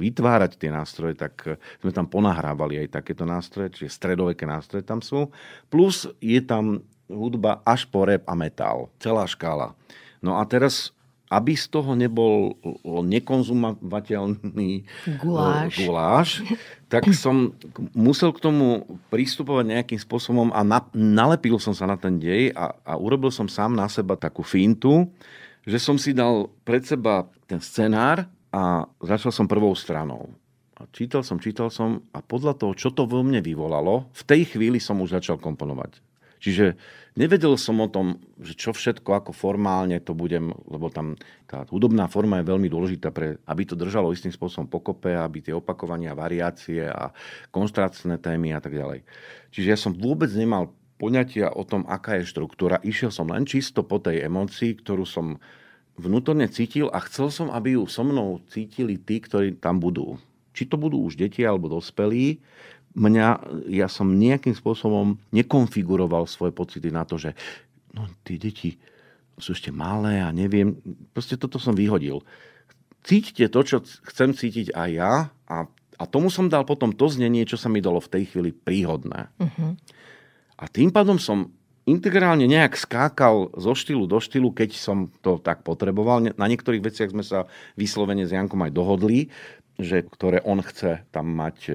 [0.00, 5.28] vytvárať tie nástroje, tak sme tam ponahrávali aj takéto nástroje, čiže stredoveké nástroje tam sú.
[5.68, 8.88] Plus je tam hudba až po rap a metal.
[8.96, 9.76] Celá škála.
[10.24, 10.93] No a teraz
[11.32, 14.84] aby z toho nebol nekonzumovateľný
[15.24, 15.72] guláš.
[15.80, 16.28] guláš,
[16.92, 17.56] tak som
[17.96, 22.76] musel k tomu pristupovať nejakým spôsobom a na, nalepil som sa na ten dej a,
[22.84, 25.08] a urobil som sám na seba takú fintu,
[25.64, 30.30] že som si dal pred seba ten scenár a začal som prvou stranou.
[30.74, 34.42] A čítal som, čítal som a podľa toho, čo to vo mne vyvolalo, v tej
[34.54, 36.02] chvíli som už začal komponovať.
[36.44, 36.76] Čiže
[37.16, 41.16] nevedel som o tom, že čo všetko, ako formálne to budem, lebo tam
[41.48, 45.56] tá hudobná forma je veľmi dôležitá, pre, aby to držalo istým spôsobom pokope, aby tie
[45.56, 47.16] opakovania, variácie a
[47.48, 49.08] konštrácne témy a tak ďalej.
[49.56, 52.76] Čiže ja som vôbec nemal poňatia o tom, aká je štruktúra.
[52.84, 55.40] Išiel som len čisto po tej emocii, ktorú som
[55.96, 60.20] vnútorne cítil a chcel som, aby ju so mnou cítili tí, ktorí tam budú.
[60.52, 62.38] Či to budú už deti alebo dospelí,
[62.94, 63.26] mňa,
[63.70, 67.34] ja som nejakým spôsobom nekonfiguroval svoje pocity na to, že
[67.92, 68.78] no, tie deti
[69.34, 70.78] sú ešte malé a neviem.
[71.10, 72.22] Proste toto som vyhodil.
[73.04, 73.76] Cítite to, čo
[74.08, 75.12] chcem cítiť aj ja
[75.50, 75.56] a,
[75.98, 79.28] a tomu som dal potom to znenie, čo sa mi dalo v tej chvíli príhodné.
[79.36, 79.76] Uh-huh.
[80.56, 81.50] A tým pádom som
[81.84, 86.24] integrálne nejak skákal zo štýlu do štýlu, keď som to tak potreboval.
[86.32, 87.44] Na niektorých veciach sme sa
[87.76, 89.28] vyslovene s Jankom aj dohodli
[89.78, 91.72] že, ktoré on chce tam mať e,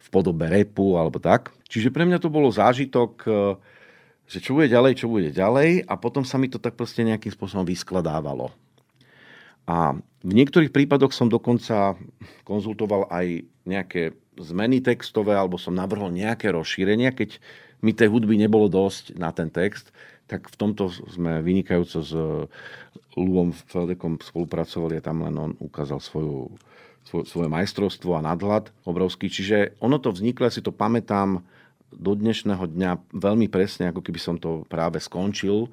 [0.00, 1.54] v podobe repu alebo tak.
[1.70, 3.30] Čiže pre mňa to bolo zážitok, e,
[4.30, 7.30] že čo bude ďalej, čo bude ďalej a potom sa mi to tak proste nejakým
[7.30, 8.50] spôsobom vyskladávalo.
[9.70, 9.94] A
[10.26, 11.94] v niektorých prípadoch som dokonca
[12.42, 17.38] konzultoval aj nejaké zmeny textové alebo som navrhol nejaké rozšírenia, keď
[17.80, 19.94] mi tej hudby nebolo dosť na ten text,
[20.30, 22.12] tak v tomto sme vynikajúco s
[23.18, 26.54] Lubom Feldekom spolupracovali a tam len on ukázal svoju
[27.04, 29.26] svoje majstrovstvo a nadhľad obrovský.
[29.26, 31.42] Čiže ono to vzniklo, ja si to pamätám
[31.90, 35.68] do dnešného dňa veľmi presne, ako keby som to práve skončil.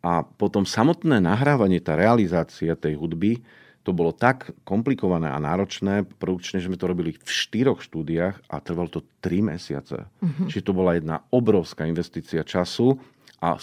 [0.00, 3.44] A potom samotné nahrávanie, tá realizácia tej hudby,
[3.84, 8.56] to bolo tak komplikované a náročné, produkčne, že sme to robili v štyroch štúdiách a
[8.60, 10.04] trvalo to tri mesiace.
[10.04, 10.48] Uh-huh.
[10.48, 13.00] Čiže to bola jedna obrovská investícia času
[13.40, 13.56] a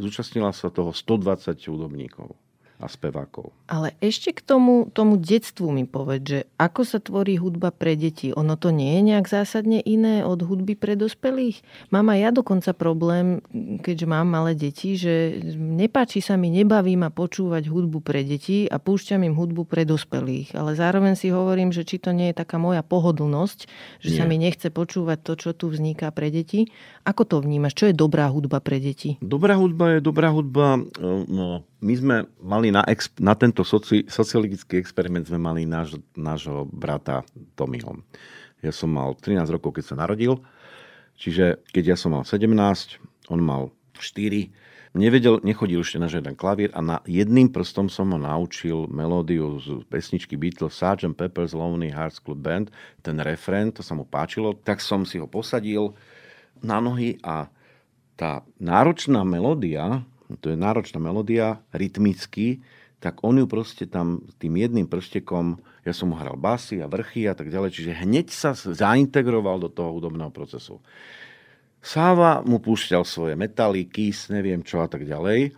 [0.00, 2.47] zúčastnila sa toho 120 hudobníkov
[2.78, 3.50] a spevákov.
[3.66, 8.30] Ale ešte k tomu, tomu detstvu mi povedz, že ako sa tvorí hudba pre deti?
[8.30, 11.60] Ono to nie je nejak zásadne iné od hudby pre dospelých?
[11.90, 13.42] Mám aj ja dokonca problém,
[13.82, 18.78] keďže mám malé deti, že nepáči sa mi, nebaví ma počúvať hudbu pre deti a
[18.78, 20.54] púšťam im hudbu pre dospelých.
[20.54, 23.66] Ale zároveň si hovorím, že či to nie je taká moja pohodlnosť,
[23.98, 24.18] že nie.
[24.18, 26.70] sa mi nechce počúvať to, čo tu vzniká pre deti.
[27.02, 27.74] Ako to vnímaš?
[27.74, 29.18] Čo je dobrá hudba pre deti?
[29.18, 30.78] Dobrá hudba je dobrá hudba,
[31.28, 36.66] no, my sme mali na, ex, na tento soci, sociologický experiment sme mali náš, nášho
[36.66, 37.22] brata
[37.54, 38.02] Tomiho.
[38.58, 40.42] Ja som mal 13 rokov, keď sa narodil,
[41.14, 42.50] čiže keď ja som mal 17,
[43.30, 44.50] on mal 4,
[44.98, 49.86] nevedel, nechodil ešte na žiaden klavír a na jedným prstom som ho naučil melódiu z
[49.86, 51.14] pesničky Beatles Sgt.
[51.14, 52.74] Pepper's Lonely Hearts Club Band,
[53.06, 55.94] ten refrén, to sa mu páčilo, tak som si ho posadil
[56.58, 57.46] na nohy a
[58.18, 60.02] tá náročná melódia,
[60.36, 62.60] to je náročná melódia, rytmicky,
[62.98, 65.56] tak on ju proste tam tým jedným prštekom,
[65.86, 69.96] ja som hral basy a vrchy a tak ďalej, čiže hneď sa zaintegroval do toho
[69.96, 70.82] hudobného procesu.
[71.78, 75.54] Sáva mu púšťal svoje metaly, Kiss, neviem čo a tak ďalej.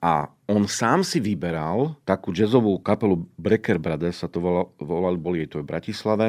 [0.00, 4.40] A on sám si vyberal takú jazzovú kapelu Brecker Brothers, sa to
[4.80, 6.26] volali, boli jej to v Bratislave,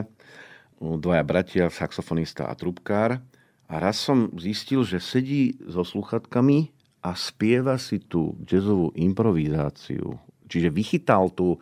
[0.81, 3.23] dvaja bratia, saxofonista a trubkár.
[3.69, 10.19] A raz som zistil, že sedí so sluchatkami a spieva si tú jazzovú improvizáciu.
[10.49, 11.61] Čiže vychytal tú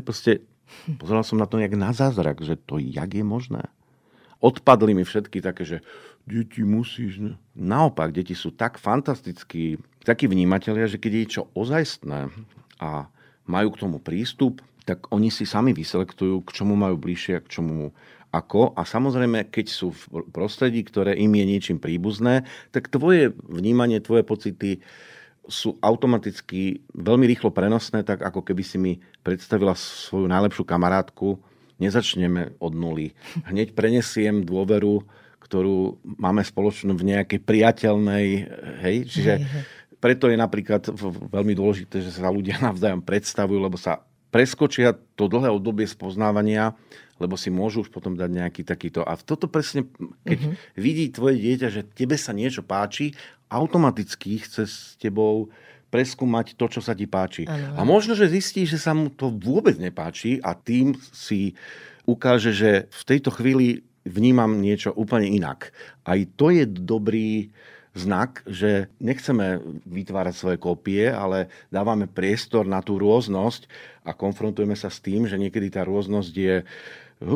[0.00, 0.40] proste
[0.96, 3.62] pozeral som na to jak na zázrak, že to jak je možné.
[4.40, 5.78] Odpadli mi všetky také, že
[6.28, 7.20] deti musíš...
[7.20, 7.32] Ne?
[7.56, 12.28] Naopak, deti sú tak fantastickí, takí vnímatelia, že keď je čo ozajstné
[12.80, 13.08] a
[13.48, 17.60] majú k tomu prístup, tak oni si sami vyselektujú, k čomu majú bližšie a k
[17.60, 17.96] čomu
[18.34, 18.74] ako.
[18.74, 22.42] A samozrejme, keď sú v prostredí, ktoré im je niečím príbuzné,
[22.74, 24.82] tak tvoje vnímanie, tvoje pocity
[25.46, 31.38] sú automaticky veľmi rýchlo prenosné, tak ako keby si mi predstavila svoju najlepšiu kamarátku.
[31.78, 33.12] Nezačneme od nuly.
[33.44, 35.04] Hneď prenesiem dôveru,
[35.44, 38.26] ktorú máme spoločnú v nejakej priateľnej,
[38.80, 39.32] hej, čiže
[40.00, 40.84] preto je napríklad
[41.32, 46.74] veľmi dôležité, že sa ľudia navzájom predstavujú, lebo sa preskočia to dlhé obdobie spoznávania,
[47.22, 49.06] lebo si môžu už potom dať nejaký takýto.
[49.06, 49.86] A toto presne,
[50.26, 50.54] keď uh-huh.
[50.74, 53.14] vidí tvoje dieťa, že tebe sa niečo páči,
[53.50, 55.52] automaticky chce s tebou
[55.94, 57.46] preskúmať to, čo sa ti páči.
[57.46, 57.78] Ano.
[57.78, 61.54] A možno, že zistí, že sa mu to vôbec nepáči a tým si
[62.02, 65.70] ukáže, že v tejto chvíli vnímam niečo úplne inak.
[66.02, 67.54] Aj to je dobrý
[67.94, 73.70] znak, že nechceme vytvárať svoje kópie, ale dávame priestor na tú rôznosť
[74.02, 76.56] a konfrontujeme sa s tým, že niekedy tá rôznosť je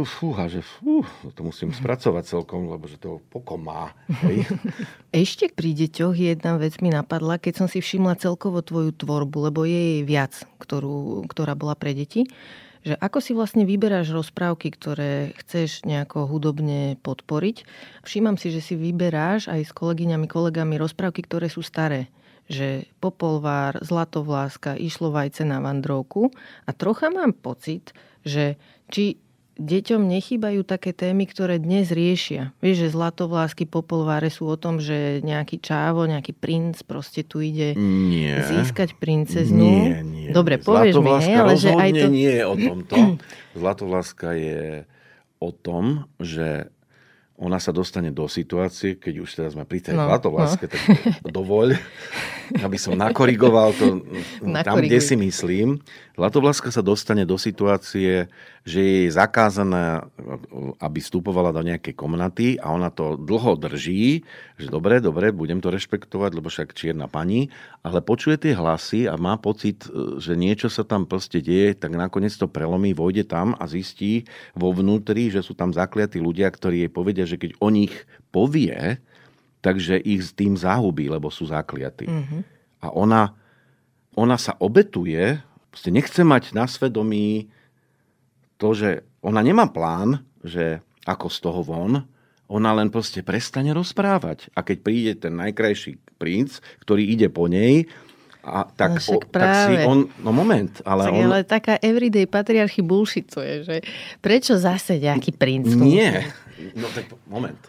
[0.04, 3.96] fúha, že fú, to musím spracovať celkom, lebo že to pokom má.
[4.24, 4.44] Hej.
[5.26, 9.64] Ešte pri deťoch jedna vec mi napadla, keď som si všimla celkovo tvoju tvorbu, lebo
[9.64, 12.28] je jej viac, ktorú, ktorá bola pre deti
[12.86, 17.66] že ako si vlastne vyberáš rozprávky, ktoré chceš nejako hudobne podporiť.
[18.06, 22.08] Všímam si, že si vyberáš aj s kolegyňami, kolegami rozprávky, ktoré sú staré
[22.48, 26.32] že Popolvár, Zlatovláska, Išlo vajce na vandrovku
[26.64, 27.92] a trocha mám pocit,
[28.24, 28.56] že
[28.88, 29.20] či
[29.58, 32.54] deťom nechýbajú také témy, ktoré dnes riešia.
[32.62, 37.74] Vieš, že zlatovlásky popolváre sú o tom, že nejaký čávo, nejaký princ proste tu ide
[37.74, 38.30] nie.
[38.38, 39.58] získať princeznu.
[39.58, 40.30] Nie, nie.
[40.30, 42.06] Dobre, povieš mi, hej, ale že aj to...
[42.08, 42.96] nie je o tomto.
[43.58, 44.86] Zlatovláska je
[45.42, 46.70] o tom, že
[47.38, 50.70] ona sa dostane do situácie, keď už teraz sme pri tej no, zlatovláske, no.
[50.74, 50.82] tak
[51.30, 51.78] dovoľ,
[52.66, 54.02] aby som nakorigoval to
[54.66, 55.78] tam, kde si myslím.
[56.18, 58.26] Zlatovláska sa dostane do situácie,
[58.66, 60.02] že je jej zakázané,
[60.82, 64.26] aby vstupovala do nejakej komnaty a ona to dlho drží,
[64.58, 67.54] že dobre, dobre, budem to rešpektovať, lebo však čierna pani,
[67.86, 69.86] ale počuje tie hlasy a má pocit,
[70.18, 74.26] že niečo sa tam proste deje, tak nakoniec to prelomí, vojde tam a zistí
[74.58, 77.94] vo vnútri, že sú tam zakliatí ľudia, ktorí jej povedia, že keď o nich
[78.34, 78.98] povie,
[79.62, 82.10] takže ich s tým zahubí, lebo sú zakliatí.
[82.10, 82.40] Mm-hmm.
[82.82, 83.38] A ona,
[84.18, 85.46] ona sa obetuje,
[85.88, 87.48] nechce mať na svedomí
[88.58, 91.92] to, že ona nemá plán, že ako z toho von,
[92.48, 94.48] ona len proste prestane rozprávať.
[94.56, 97.86] A keď príde ten najkrajší princ, ktorý ide po nej,
[98.48, 101.24] a tak, no o, tak si on, no moment, ale tak, on...
[101.28, 103.76] Ale taká everyday patriarchy bullshit to je, že
[104.24, 105.68] prečo zase nejaký princ?
[105.76, 106.32] Nie,
[106.72, 107.60] no tak moment.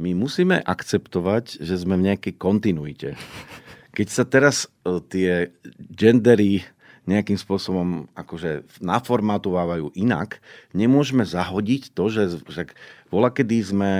[0.00, 3.14] My musíme akceptovať, že sme v nejakej kontinuite.
[3.92, 6.64] Keď sa teraz uh, tie gendery
[7.06, 10.38] nejakým spôsobom akože naformatovávajú inak,
[10.70, 12.62] nemôžeme zahodiť to, že, že
[13.10, 13.92] bola kedy sme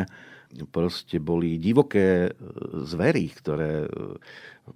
[0.69, 2.31] proste boli divoké e,
[2.85, 3.89] zvery, ktoré e,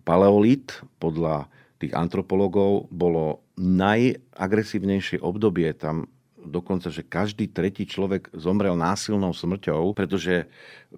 [0.02, 1.46] paleolit podľa
[1.76, 5.68] tých antropologov bolo najagresívnejšie obdobie.
[5.76, 6.08] Tam
[6.40, 10.48] dokonca, že každý tretí človek zomrel násilnou smrťou, pretože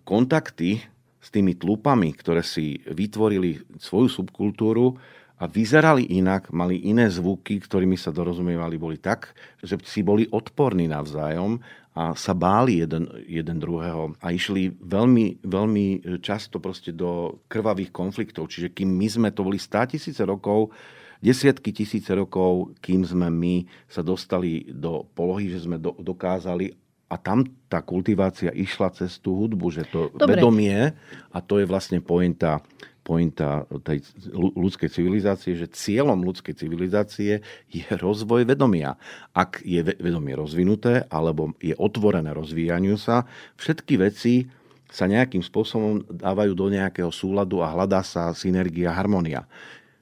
[0.06, 0.78] kontakty
[1.18, 4.94] s tými tlupami, ktoré si vytvorili svoju subkultúru,
[5.38, 10.90] a vyzerali inak, mali iné zvuky, ktorými sa dorozumievali, boli tak, že si boli odporní
[10.90, 11.62] navzájom
[11.94, 15.86] a sa báli jeden, jeden druhého a išli veľmi, veľmi
[16.22, 18.50] často proste do krvavých konfliktov.
[18.50, 20.74] Čiže kým my sme to boli stá tisíce rokov,
[21.22, 26.74] desiatky tisíce rokov, kým sme my sa dostali do polohy, že sme do, dokázali
[27.08, 30.36] a tam tá kultivácia išla cez tú hudbu, že to Dobre.
[30.36, 30.92] vedomie,
[31.32, 32.60] a to je vlastne pointa
[33.08, 34.04] pointa tej
[34.36, 37.40] ľudskej civilizácie, že cieľom ľudskej civilizácie
[37.72, 39.00] je rozvoj vedomia.
[39.32, 43.24] Ak je vedomie rozvinuté alebo je otvorené rozvíjaniu sa,
[43.56, 44.44] všetky veci
[44.92, 49.48] sa nejakým spôsobom dávajú do nejakého súladu a hľadá sa synergia, harmonia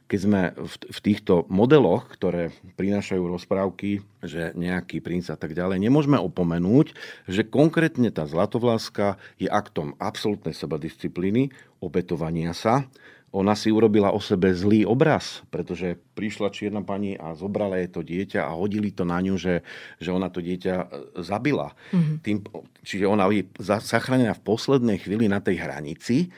[0.07, 6.15] keď sme v, týchto modeloch, ktoré prinášajú rozprávky, že nejaký princ a tak ďalej, nemôžeme
[6.19, 6.95] opomenúť,
[7.27, 11.51] že konkrétne tá zlatovláska je aktom absolútnej sebadisciplíny,
[11.83, 12.87] obetovania sa.
[13.35, 18.01] Ona si urobila o sebe zlý obraz, pretože prišla čierna pani a zobrala jej to
[18.01, 19.67] dieťa a hodili to na ňu, že,
[19.99, 20.87] že ona to dieťa e,
[21.21, 21.75] zabila.
[21.93, 22.17] Mm-hmm.
[22.23, 22.39] Tým,
[22.87, 26.33] čiže ona je zachránená v poslednej chvíli na tej hranici,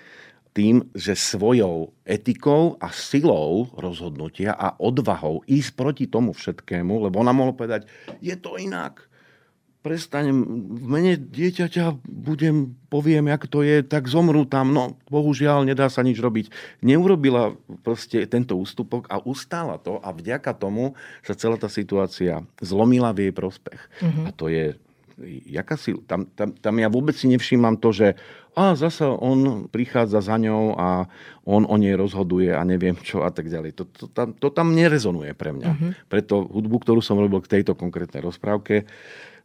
[0.58, 7.30] tým, že svojou etikou a silou rozhodnutia a odvahou ísť proti tomu všetkému, lebo ona
[7.30, 7.86] mohla povedať,
[8.18, 9.06] je to inak.
[9.78, 10.42] prestanem,
[10.74, 14.74] v mene dieťaťa budem, poviem, jak to je, tak zomru tam.
[14.74, 16.50] No, bohužiaľ, nedá sa nič robiť.
[16.82, 17.54] Neurobila
[17.86, 23.30] proste tento ústupok a ustála to a vďaka tomu sa celá tá situácia zlomila v
[23.30, 23.80] jej prospech.
[24.02, 24.24] Mm-hmm.
[24.26, 24.74] A to je
[25.46, 28.14] jaká si, tam, tam, tam ja vôbec si nevšímam to, že
[28.58, 31.06] a zase on prichádza za ňou a
[31.46, 33.78] on o nej rozhoduje a neviem čo a tak ďalej.
[33.78, 35.68] To, to, tam, to tam nerezonuje pre mňa.
[35.70, 35.94] Uh-huh.
[36.10, 38.82] Preto hudbu, ktorú som robil k tejto konkrétnej rozprávke,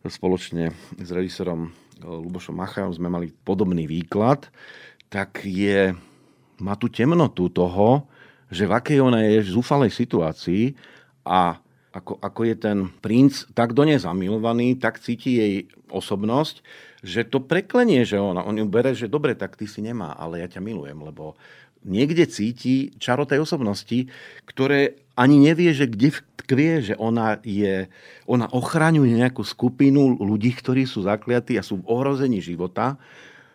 [0.02, 1.70] spoločne s režisérom
[2.04, 4.52] Lubošom Machajom sme mali podobný výklad,
[5.08, 5.96] tak je,
[6.60, 8.10] má tú temnotu toho,
[8.52, 10.76] že v akej ona je v zúfalej situácii
[11.24, 11.63] a
[11.94, 15.54] ako, ako je ten princ tak do nej zamilovaný, tak cíti jej
[15.94, 16.66] osobnosť,
[17.06, 20.42] že to preklenie, že ona, on ju bere, že dobre, tak ty si nemá, ale
[20.42, 21.38] ja ťa milujem, lebo
[21.86, 24.10] niekde cíti čaro tej osobnosti,
[24.50, 27.88] ktoré ani nevie, že kde tkvie, že ona je,
[28.26, 32.98] ona ochraňuje nejakú skupinu ľudí, ktorí sú zakliatí a sú v ohrození života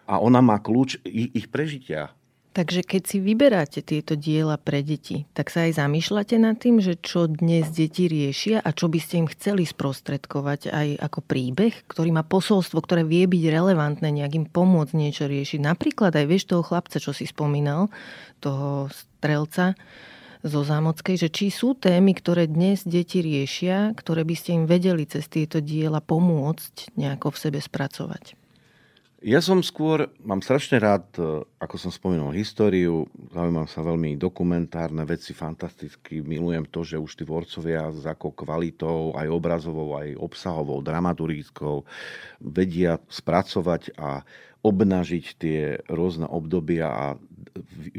[0.06, 2.14] a ona má kľúč ich, ich prežitia.
[2.58, 6.98] Takže keď si vyberáte tieto diela pre deti, tak sa aj zamýšľate nad tým, že
[6.98, 12.10] čo dnes deti riešia a čo by ste im chceli sprostredkovať aj ako príbeh, ktorý
[12.10, 15.62] má posolstvo, ktoré vie byť relevantné, nejak im pomôcť niečo riešiť.
[15.62, 17.94] Napríklad aj vieš toho chlapca, čo si spomínal,
[18.42, 19.78] toho strelca
[20.42, 25.06] zo Zámockej, že či sú témy, ktoré dnes deti riešia, ktoré by ste im vedeli
[25.06, 28.47] cez tieto diela pomôcť nejako v sebe spracovať.
[29.18, 35.02] Ja som skôr, mám strašne rád, e, ako som spomínal, históriu, zaujímam sa veľmi dokumentárne
[35.02, 40.86] veci, fantasticky, milujem to, že už tí tvorcovia s akou kvalitou, aj obrazovou, aj obsahovou,
[40.86, 41.82] dramaturgickou,
[42.38, 44.22] vedia spracovať a
[44.62, 47.06] obnažiť tie rôzne obdobia a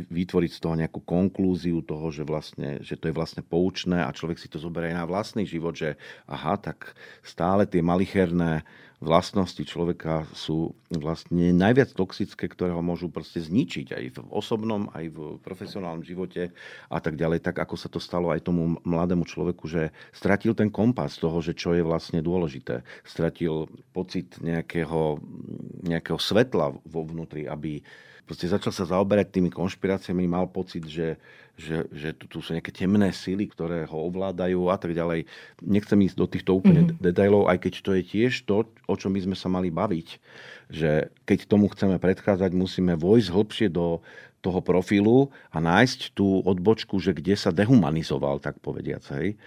[0.07, 4.39] vytvoriť z toho nejakú konklúziu toho, že, vlastne, že to je vlastne poučné a človek
[4.39, 5.99] si to zoberie na vlastný život, že
[6.31, 6.95] aha, tak
[7.27, 8.63] stále tie malicherné
[8.99, 15.05] vlastnosti človeka sú vlastne najviac toxické, ktoré ho môžu proste zničiť aj v osobnom, aj
[15.07, 16.51] v profesionálnom živote
[16.91, 20.67] a tak ďalej, tak ako sa to stalo aj tomu mladému človeku, že stratil ten
[20.67, 22.83] kompas toho, že čo je vlastne dôležité.
[23.07, 25.23] Stratil pocit nejakého,
[25.87, 27.79] nejakého svetla vo vnútri, aby
[28.29, 31.17] proste začal sa zaoberať tými konšpiráciami, mal pocit, že,
[31.57, 35.25] že, že tu, tu sú nejaké temné síly, ktoré ho ovládajú a tak ďalej.
[35.65, 37.01] Nechcem ísť do týchto úplne mm-hmm.
[37.01, 40.07] detailov, aj keď to je tiež to, o čom by sme sa mali baviť.
[40.69, 44.05] Že keď tomu chceme predchádzať, musíme vojsť hlbšie do
[44.45, 49.01] toho profilu a nájsť tú odbočku, že kde sa dehumanizoval, tak povediac.
[49.17, 49.41] Hej.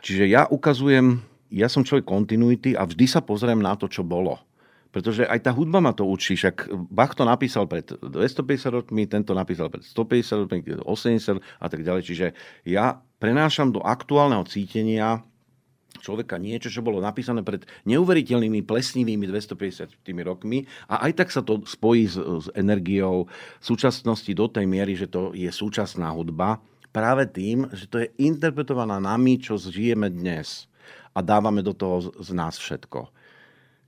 [0.00, 1.20] Čiže ja ukazujem,
[1.52, 4.40] ja som človek kontinuity a vždy sa pozriem na to, čo bolo
[4.94, 6.38] pretože aj tá hudba ma to učí.
[6.38, 11.82] Však Bach to napísal pred 250 rokmi, tento napísal pred 150 rokmi, 80 a tak
[11.82, 12.02] ďalej.
[12.06, 12.26] Čiže
[12.70, 15.26] ja prenášam do aktuálneho cítenia
[15.98, 19.90] človeka niečo, čo bolo napísané pred neuveriteľnými plesnivými 250
[20.22, 23.26] rokmi a aj tak sa to spojí s, s energiou
[23.58, 26.62] súčasnosti do tej miery, že to je súčasná hudba
[26.94, 30.70] práve tým, že to je interpretovaná nami, čo žijeme dnes
[31.14, 33.23] a dávame do toho z nás všetko.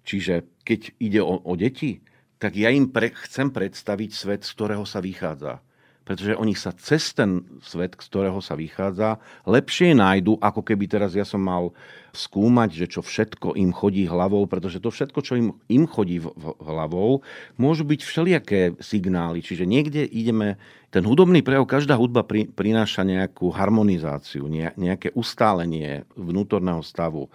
[0.07, 2.01] Čiže keď ide o, o deti,
[2.39, 5.59] tak ja im pre, chcem predstaviť svet, z ktorého sa vychádza.
[6.07, 11.19] Pretože oni sa cez ten svet, z ktorého sa vychádza, lepšie nájdu, ako keby teraz
[11.19, 11.75] ja som mal
[12.15, 16.31] skúmať, že čo všetko im chodí hlavou, pretože to všetko, čo im, im chodí v,
[16.31, 17.27] v hlavou,
[17.59, 19.43] môžu byť všelijaké signály.
[19.43, 20.63] Čiže niekde ideme,
[20.95, 27.35] ten hudobný prejav, každá hudba pri, prináša nejakú harmonizáciu, ne, nejaké ustálenie vnútorného stavu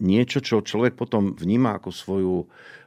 [0.00, 2.34] niečo, čo človek potom vníma ako svoju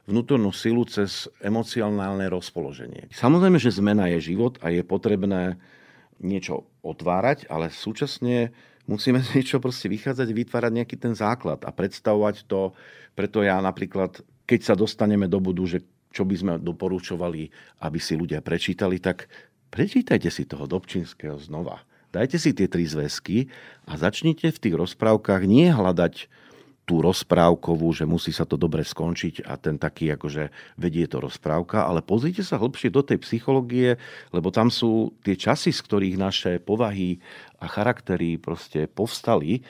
[0.04, 3.08] vnútornú silu cez emocionálne rozpoloženie.
[3.14, 5.56] Samozrejme, že zmena je život a je potrebné
[6.20, 8.52] niečo otvárať, ale súčasne
[8.84, 12.76] musíme z niečo proste vychádzať, vytvárať nejaký ten základ a predstavovať to.
[13.16, 15.80] Preto ja napríklad, keď sa dostaneme do budu, že
[16.14, 17.50] čo by sme doporučovali,
[17.82, 19.26] aby si ľudia prečítali, tak
[19.74, 21.82] prečítajte si toho Dobčinského znova.
[22.14, 23.50] Dajte si tie tri zväzky
[23.90, 26.30] a začnite v tých rozprávkach nie hľadať
[26.84, 31.88] tú rozprávkovú, že musí sa to dobre skončiť a ten taký akože vedie to rozprávka,
[31.88, 33.96] ale pozrite sa hlbšie do tej psychológie,
[34.36, 37.16] lebo tam sú tie časy, z ktorých naše povahy
[37.56, 39.64] a charaktery proste povstali.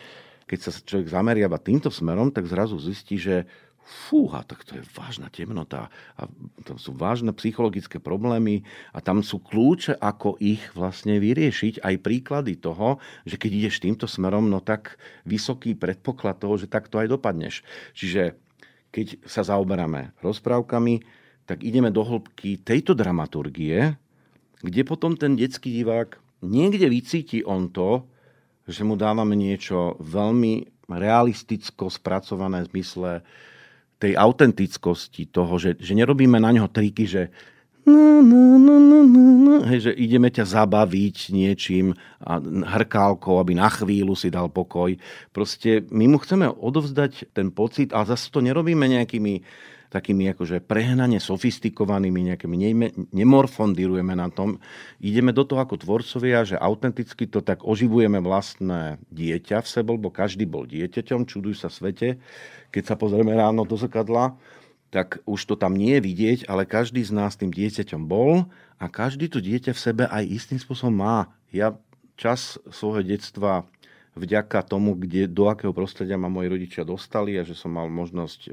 [0.45, 3.47] Keď sa človek zameriava týmto smerom, tak zrazu zistí, že
[3.85, 6.25] fúha, tak to je vážna temnota a
[6.65, 8.65] to sú vážne psychologické problémy
[8.97, 12.97] a tam sú kľúče, ako ich vlastne vyriešiť, aj príklady toho,
[13.29, 14.97] že keď ideš týmto smerom, no tak
[15.29, 17.61] vysoký predpoklad toho, že takto aj dopadneš.
[17.93, 18.41] Čiže
[18.89, 21.05] keď sa zaoberáme rozprávkami,
[21.45, 24.01] tak ideme do hĺbky tejto dramaturgie,
[24.65, 28.09] kde potom ten detský divák niekde vycíti on to,
[28.65, 33.13] že mu dávame niečo veľmi realisticko spracované v zmysle
[34.05, 37.33] tej autentickosti toho, že, že nerobíme na ňo triky, že
[37.89, 42.37] no, no, no, no, no, no, hej, že ideme ťa zabaviť niečím a
[42.77, 44.93] hrkálkou, aby na chvíľu si dal pokoj.
[45.33, 49.41] Proste my mu chceme odovzdať ten pocit, ale zase to nerobíme nejakými
[49.95, 52.57] takými akože prehnane sofistikovanými, nejakými
[53.15, 54.59] nemorfondirujeme na tom.
[54.99, 60.11] Ideme do toho ako tvorcovia, že autenticky to tak oživujeme vlastné dieťa v sebe, lebo
[60.11, 62.19] každý bol dieťaťom, čuduj sa svete.
[62.75, 64.35] Keď sa pozrieme ráno do zrkadla,
[64.91, 68.51] tak už to tam nie je vidieť, ale každý z nás tým dieťaťom bol
[68.83, 71.31] a každý to dieťa v sebe aj istým spôsobom má.
[71.55, 71.79] Ja
[72.19, 73.67] čas svojho detstva
[74.15, 78.41] vďaka tomu, kde, do akého prostredia ma moji rodičia dostali a že som mal možnosť
[78.47, 78.51] e,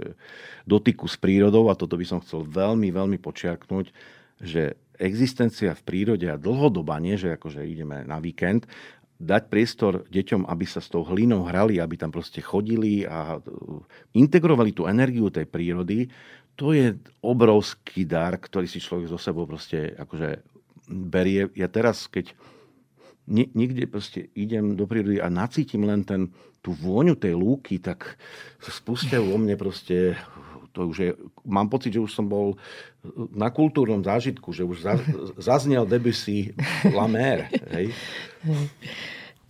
[0.65, 3.93] dotyku s prírodou a toto by som chcel veľmi, veľmi počiarknúť,
[4.41, 8.65] že existencia v prírode a dlhodobá, nie že akože ideme na víkend,
[9.21, 13.39] dať priestor deťom, aby sa s tou hlinou hrali, aby tam proste chodili a e,
[14.17, 16.09] integrovali tú energiu tej prírody,
[16.57, 20.41] to je obrovský dar, ktorý si človek zo sebou proste akože
[20.89, 21.47] berie.
[21.55, 22.35] Ja teraz, keď
[23.30, 26.31] niekde proste idem do prírody a nacítim len ten,
[26.61, 28.18] tú vôňu tej lúky, tak
[28.61, 30.18] spustia vo mne proste
[30.72, 31.11] to už je,
[31.43, 32.56] mám pocit, že už som bol
[33.35, 34.95] na kultúrnom zážitku, že už za,
[35.35, 36.56] zaznel Debussy
[36.95, 37.52] La Mer.
[37.76, 37.91] Hej?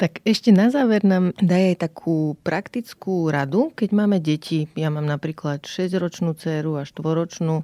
[0.01, 4.65] Tak ešte na záver nám daj aj takú praktickú radu, keď máme deti.
[4.73, 7.61] Ja mám napríklad 6-ročnú dceru a 4-ročnú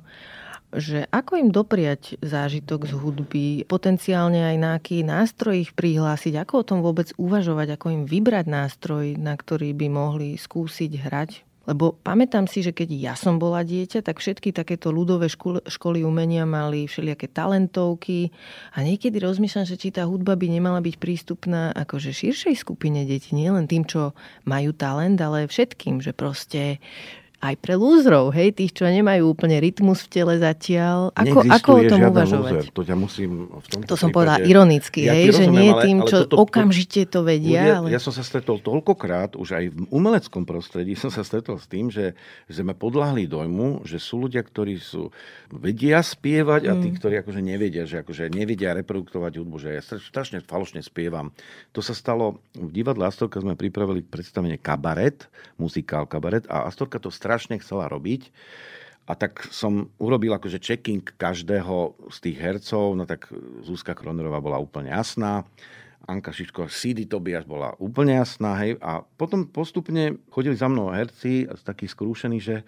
[0.76, 6.53] že ako im dopriať zážitok z hudby, potenciálne aj na aký nástroj ich prihlásiť, ako
[6.60, 11.31] o tom vôbec uvažovať, ako im vybrať nástroj, na ktorý by mohli skúsiť hrať.
[11.68, 15.99] Lebo pamätám si, že keď ja som bola dieťa, tak všetky takéto ľudové školy, školy
[15.99, 18.31] umenia mali všelijaké talentovky
[18.72, 23.35] a niekedy rozmýšľam, že či tá hudba by nemala byť prístupná akože širšej skupine detí,
[23.35, 24.15] nielen tým, čo
[24.48, 26.80] majú talent, ale všetkým, že proste
[27.38, 31.14] aj pre lúzrov, hej, tých, čo nemajú úplne rytmus v tele zatiaľ.
[31.14, 32.52] Ako, ako o tom uvažovať?
[32.52, 32.66] Lúzer.
[32.74, 35.98] To ťa musím v tomto To som povedala ironicky, ja hej, že nie ale, tým,
[36.02, 37.62] čo toto, okamžite to vedia.
[37.62, 37.88] Ľudia, ale...
[37.94, 41.94] Ja som sa stretol toľkokrát, už aj v umeleckom prostredí som sa stretol s tým,
[41.94, 42.18] že,
[42.50, 45.14] sme podľahli dojmu, že sú ľudia, ktorí sú,
[45.54, 46.96] vedia spievať a tí, mm.
[46.98, 51.30] ktorí akože nevedia, že akože nevedia reproduktovať hudbu, že ja strašne falošne spievam.
[51.78, 55.30] To sa stalo v divadle Astorka sme pripravili predstavenie kabaret,
[55.62, 57.27] muzikál kabaret a Astorka to strašne
[57.60, 58.32] chcela robiť.
[59.08, 63.32] A tak som urobil akože checking každého z tých hercov, no tak
[63.64, 65.48] Zuzka Kronerová bola úplne jasná,
[66.08, 68.80] Anka Šiško, CD Tobias bola úplne jasná, hej.
[68.80, 72.68] A potom postupne chodili za mnou herci, takí skrúšení, že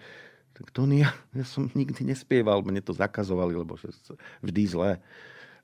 [0.52, 3.96] tak Tony, ja, ja som nikdy nespieval, mne to zakazovali, lebo že
[4.44, 4.92] vždy zle.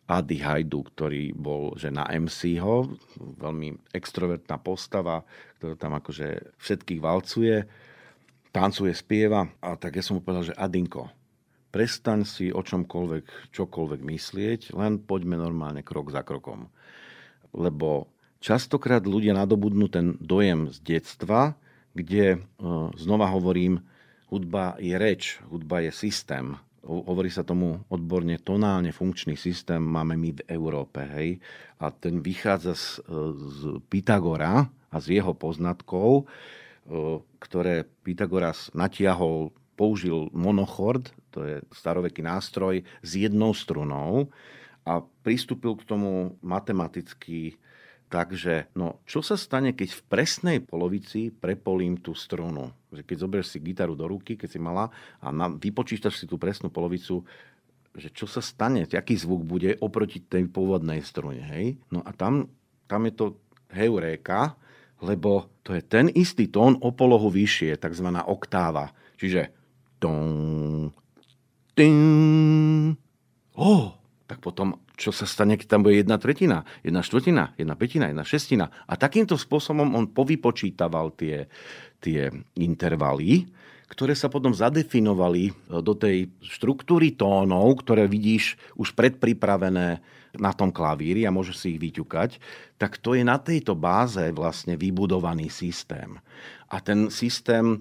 [0.07, 2.87] Adi Hajdu, ktorý bol že na MC ho,
[3.19, 5.27] veľmi extrovertná postava,
[5.59, 7.67] ktorá tam akože všetkých valcuje
[8.57, 9.45] tancuje, spieva.
[9.61, 11.13] A tak ja som mu povedal, že Adinko,
[11.69, 16.73] prestaň si o čomkoľvek, čokoľvek myslieť, len poďme normálne krok za krokom.
[17.53, 18.09] Lebo
[18.41, 21.53] častokrát ľudia nadobudnú ten dojem z detstva,
[21.93, 22.39] kde, e,
[22.97, 23.85] znova hovorím,
[24.33, 26.57] hudba je reč, hudba je systém.
[26.87, 31.03] Hovorí sa tomu odborne tonálne funkčný systém, máme my v Európe.
[31.03, 31.43] Hej?
[31.83, 33.61] A ten vychádza z, e, z
[33.93, 36.25] Pythagora a z jeho poznatkov,
[37.47, 44.35] ktoré Pythagoras natiahol, použil monochord, to je staroveký nástroj, s jednou strunou
[44.83, 47.55] a pristúpil k tomu matematicky
[48.07, 52.71] Takže, no, čo sa stane, keď v presnej polovici prepolím tú strunu?
[52.95, 56.71] Keď zoberieš si gitaru do ruky, keď si mala a na, vypočítaš si tú presnú
[56.71, 57.27] polovicu,
[57.99, 61.83] že čo sa stane, aký zvuk bude oproti tej pôvodnej strune, hej?
[61.91, 62.47] No a tam,
[62.87, 63.27] tam je to
[63.75, 64.55] heuréka,
[65.05, 68.09] lebo to je ten istý tón o polohu vyššie, tzv.
[68.25, 68.93] oktáva.
[69.17, 69.53] Čiže
[70.01, 70.93] tón,
[71.77, 71.97] tým,
[73.57, 73.87] oh,
[74.25, 78.25] tak potom čo sa stane, keď tam bude jedna tretina, jedna štvrtina, jedna petina, jedna
[78.25, 78.73] šestina.
[78.89, 81.53] A takýmto spôsobom on povypočítaval tie,
[82.01, 83.45] tie intervaly,
[83.87, 90.03] ktoré sa potom zadefinovali do tej štruktúry tónov, ktoré vidíš už predpripravené
[90.37, 92.37] na tom klavíri a môžeš si ich vyťukať,
[92.77, 96.19] tak to je na tejto báze vlastne vybudovaný systém.
[96.69, 97.81] A ten systém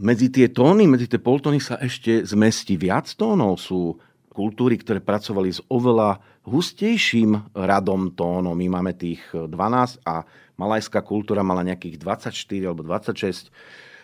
[0.00, 3.60] medzi tie tóny, medzi tie poltóny sa ešte zmestí viac tónov.
[3.60, 4.00] Sú
[4.32, 8.56] kultúry, ktoré pracovali s oveľa hustejším radom tónov.
[8.56, 9.50] My máme tých 12
[10.06, 10.24] a
[10.56, 13.52] malajská kultúra mala nejakých 24 alebo 26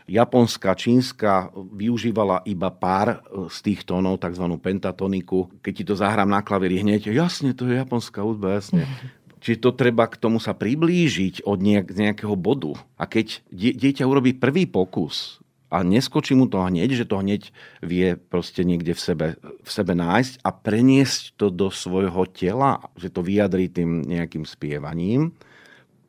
[0.07, 4.47] japonská, čínska využívala iba pár e, z tých tónov, tzv.
[4.59, 5.51] pentatoniku.
[5.61, 8.87] Keď ti to zahrám na klavíri hneď, jasne, to je japonská hudba, jasne.
[9.47, 12.74] Čiže to treba k tomu sa priblížiť od nejakého bodu.
[12.99, 15.39] A keď dieťa urobí prvý pokus
[15.70, 17.55] a neskočí mu to hneď, že to hneď
[17.85, 23.12] vie proste niekde v sebe, v sebe nájsť a preniesť to do svojho tela, že
[23.12, 25.31] to vyjadrí tým nejakým spievaním.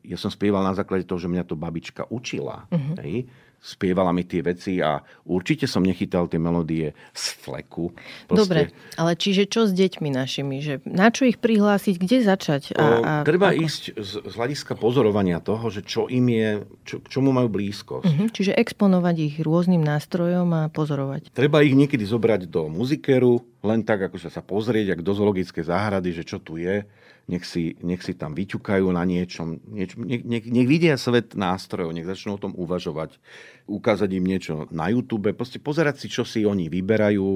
[0.07, 2.65] Ja som spieval na základe toho, že mňa to babička učila.
[2.71, 2.95] Uh-huh.
[3.03, 3.27] Hej?
[3.67, 7.91] Spievala mi tie veci a určite som nechytal tie melódie z fleku.
[8.31, 8.39] Proste...
[8.39, 8.61] Dobre,
[8.95, 10.63] ale čiže čo s deťmi našimi?
[10.63, 11.95] Že na čo ich prihlásiť?
[11.99, 12.61] Kde začať?
[12.79, 13.59] A, a treba ako?
[13.67, 16.49] ísť z, z hľadiska pozorovania toho, že čo im je,
[16.87, 18.07] čo, k čomu majú blízkosť.
[18.07, 21.35] Uh-huh, čiže exponovať ich rôznym nástrojom a pozorovať.
[21.35, 26.15] Treba ich niekedy zobrať do muzikeru, len tak, ako sa pozrieť, ak do zoologickej záhrady,
[26.15, 26.87] že čo tu je
[27.27, 31.91] nech si, nech si tam vyťukajú na niečom, niečo, nech, nech, nech vidia svet nástrojov,
[31.91, 33.19] nech začnú o tom uvažovať,
[33.67, 37.29] ukázať im niečo na YouTube, proste pozerať si, čo si oni vyberajú,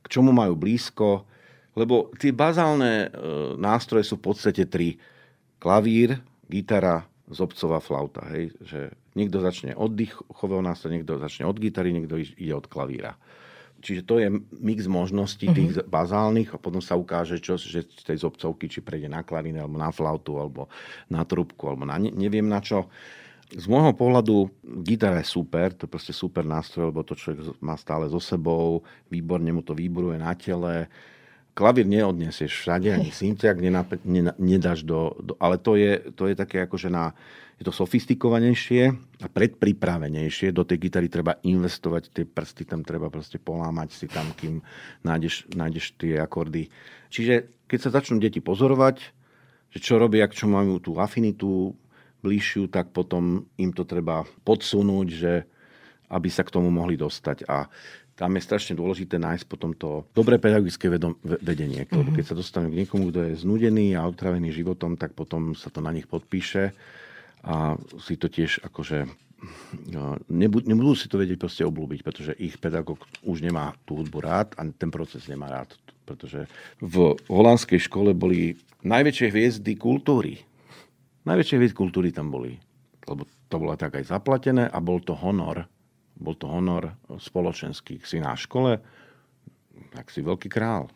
[0.00, 1.28] k čomu majú blízko,
[1.76, 3.08] lebo tie bazálne e,
[3.60, 4.96] nástroje sú v podstate tri.
[5.60, 6.16] Klavír,
[6.48, 8.24] gitara, zobcová flauta.
[8.32, 8.56] Hej?
[8.64, 8.80] Že
[9.14, 13.14] niekto začne od dýchového nástroja, niekto začne od gitary, niekto ide od klavíra.
[13.80, 14.28] Čiže to je
[14.60, 15.56] mix možností uh-huh.
[15.56, 19.64] tých bazálnych a potom sa ukáže, čo, že z tej zobcovky, či prejde na klavíne,
[19.64, 20.68] alebo na flautu, alebo
[21.08, 22.92] na trubku, alebo na ne, neviem na čo.
[23.50, 24.46] Z môjho pohľadu
[24.86, 28.86] gitara je super, to je proste super nástroj, lebo to človek má stále so sebou,
[29.10, 30.86] výborne mu to výboruje na tele.
[31.54, 33.58] Klavír neodnesieš všade, ani syntiak
[34.38, 35.34] nedáš do, do...
[35.38, 37.14] Ale to je, to je také akože na
[37.60, 38.88] je to sofistikovanejšie
[39.20, 40.48] a predpripravenejšie.
[40.56, 44.64] Do tej gitary treba investovať, tie prsty tam treba proste polámať si tam, kým
[45.04, 46.72] nájdeš, nájdeš tie akordy.
[47.12, 49.12] Čiže keď sa začnú deti pozorovať,
[49.76, 51.76] že čo robia, čo majú tú afinitu
[52.24, 55.44] bližšiu, tak potom im to treba podsunúť, že
[56.10, 57.44] aby sa k tomu mohli dostať.
[57.46, 57.68] A
[58.20, 61.88] tam je strašne dôležité nájsť potom to dobré pedagogické vedom, vedenie.
[61.88, 62.12] Mm-hmm.
[62.20, 65.80] Keď sa dostanú k niekomu, kto je znudený a otravený životom, tak potom sa to
[65.80, 66.76] na nich podpíše
[67.40, 69.08] a si to tiež akože
[69.88, 74.20] no, nebudú, nebudú si to vedieť proste oblúbiť, pretože ich pedagóg už nemá tú hudbu
[74.20, 75.72] rád a ten proces nemá rád.
[76.04, 76.44] Pretože
[76.84, 80.44] v holandskej škole boli najväčšie hviezdy kultúry.
[81.24, 82.60] Najväčšie hviezdy kultúry tam boli.
[83.08, 85.64] Lebo to bolo tak aj zaplatené a bol to honor.
[86.20, 87.98] Bol to honor spoločenský.
[88.04, 88.76] Si na škole,
[89.96, 90.92] tak si veľký král.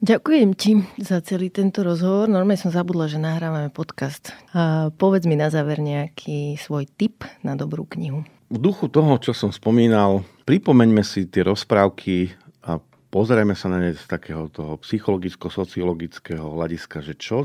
[0.00, 2.24] Ďakujem ti za celý tento rozhovor.
[2.24, 4.32] Normálne som zabudla, že nahrávame podcast.
[4.56, 8.24] A povedz mi na záver nejaký svoj tip na dobrú knihu.
[8.48, 12.32] V duchu toho, čo som spomínal, pripomeňme si tie rozprávky
[12.64, 12.80] a
[13.12, 17.44] pozrieme sa na ne z takého toho psychologicko-sociologického hľadiska, že čo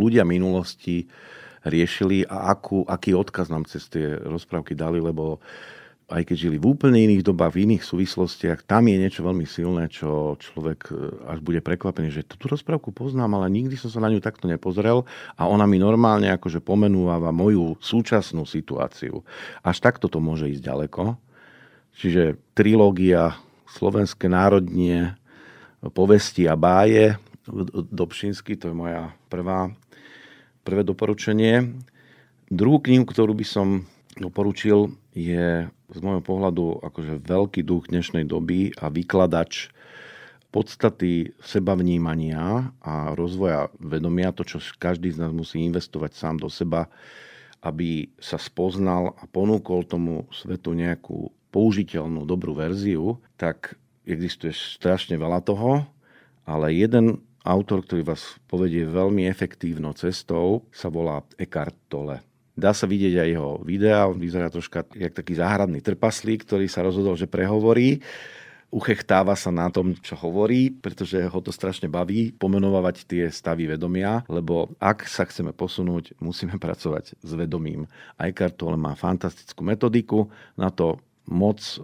[0.00, 1.04] ľudia minulosti
[1.68, 5.36] riešili a akú, aký odkaz nám cez tie rozprávky dali, lebo
[6.10, 9.86] aj keď žili v úplne iných dobách, v iných súvislostiach, tam je niečo veľmi silné,
[9.86, 10.94] čo človek e,
[11.30, 15.06] až bude prekvapený, že tú rozprávku poznám, ale nikdy som sa na ňu takto nepozrel
[15.38, 19.22] a ona mi normálne akože pomenúva moju súčasnú situáciu.
[19.62, 21.14] Až takto to môže ísť ďaleko.
[21.94, 23.38] Čiže trilógia
[23.70, 25.14] Slovenské národnie,
[25.94, 27.14] povesti a báje
[27.90, 29.70] Dobšinsky, to je moja prvá,
[30.62, 31.82] prvé doporučenie.
[32.50, 33.68] Druhú knihu, ktorú by som
[34.18, 39.74] doporučil, je z môjho pohľadu akože veľký duch dnešnej doby a vykladač
[40.50, 46.90] podstaty sebavnímania a rozvoja vedomia, to, čo každý z nás musí investovať sám do seba,
[47.62, 55.42] aby sa spoznal a ponúkol tomu svetu nejakú použiteľnú dobrú verziu, tak existuje strašne veľa
[55.46, 55.86] toho,
[56.46, 62.29] ale jeden autor, ktorý vás povedie veľmi efektívnou cestou, sa volá Eckhart Tolle.
[62.60, 66.84] Dá sa vidieť aj jeho videa, on vyzerá troška jak taký záhradný trpaslík, ktorý sa
[66.84, 68.04] rozhodol, že prehovorí
[68.70, 74.22] uchechtáva sa na tom, čo hovorí, pretože ho to strašne baví pomenovať tie stavy vedomia,
[74.30, 77.90] lebo ak sa chceme posunúť, musíme pracovať s vedomím.
[78.14, 81.76] Aj Tolle má fantastickú metodiku na to moc e,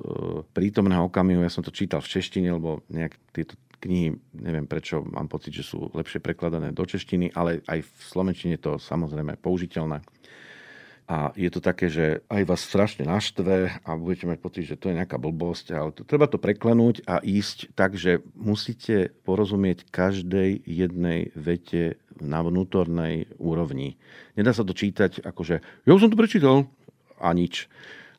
[0.55, 1.43] prítomného okamihu.
[1.43, 5.66] Ja som to čítal v češtine, lebo nejak tieto knihy, neviem prečo, mám pocit, že
[5.66, 10.01] sú lepšie prekladané do češtiny, ale aj v slovenčine to samozrejme použiteľné
[11.07, 14.91] a je to také, že aj vás strašne naštve a budete mať pocit, že to
[14.91, 20.66] je nejaká blbosť, ale to, treba to preklenúť a ísť tak, že musíte porozumieť každej
[20.66, 23.95] jednej vete na vnútornej úrovni.
[24.35, 25.57] Nedá sa to čítať ako, že
[25.87, 26.66] ja som to prečítal
[27.23, 27.70] a nič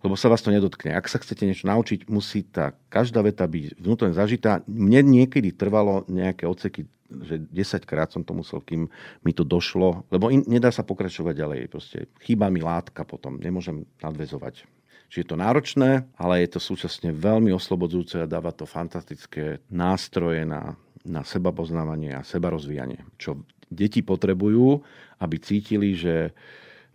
[0.05, 0.93] lebo sa vás to nedotkne.
[0.93, 4.61] Ak sa chcete niečo naučiť, musí tá každá veta byť vnútorne zažitá.
[4.69, 8.91] Mne niekedy trvalo nejaké odseky že 10 krát som to musel, kým
[9.23, 11.59] mi to došlo, lebo in, nedá sa pokračovať ďalej.
[11.71, 14.67] Proste chýba mi látka potom, nemôžem nadvezovať.
[15.07, 20.43] Čiže je to náročné, ale je to súčasne veľmi oslobodzujúce a dáva to fantastické nástroje
[20.43, 20.75] na,
[21.07, 23.39] na seba poznávanie a seba rozvíjanie, čo
[23.71, 24.83] deti potrebujú,
[25.23, 26.35] aby cítili, že,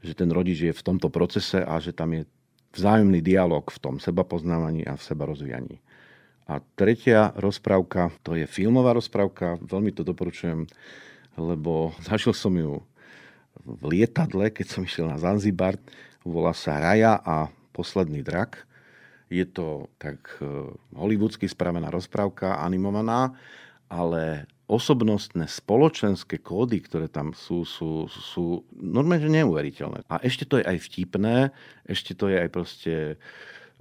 [0.04, 2.28] že ten rodič je v tomto procese a že tam je
[2.72, 5.80] vzájomný dialog v tom seba poznávaní a v seba rozvíjaní.
[6.48, 10.66] A tretia rozprávka, to je filmová rozprávka, veľmi to doporučujem,
[11.38, 12.82] lebo zažil som ju
[13.62, 15.78] v lietadle, keď som išiel na Zanzibar.
[16.26, 18.66] Volá sa Raja a posledný drak.
[19.32, 20.44] Je to tak e,
[20.92, 23.32] hollywoodsky spravená rozprávka, animovaná,
[23.92, 30.08] ale osobnostné spoločenské kódy, ktoré tam sú, sú, sú normálne neuveriteľné.
[30.08, 31.52] A ešte to je aj vtipné,
[31.84, 32.94] ešte to je aj proste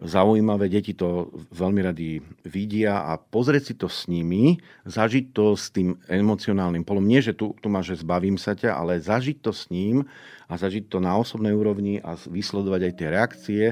[0.01, 5.69] zaujímavé, deti to veľmi radi vidia a pozrieť si to s nimi, zažiť to s
[5.69, 7.05] tým emocionálnym polom.
[7.05, 10.03] Nie, že tu, tu máš, že zbavím sa ťa, ale zažiť to s ním
[10.49, 13.63] a zažiť to na osobnej úrovni a vysledovať aj tie reakcie,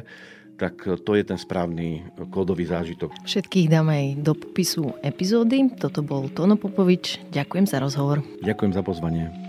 [0.59, 0.75] tak
[1.07, 3.15] to je ten správny kódový zážitok.
[3.23, 5.71] Všetkých dáme aj do popisu epizódy.
[5.79, 7.23] Toto bol Tono Popovič.
[7.31, 8.19] Ďakujem za rozhovor.
[8.43, 9.48] Ďakujem za pozvanie.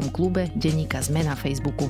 [0.09, 1.85] klube Denníka Zme na Facebooku.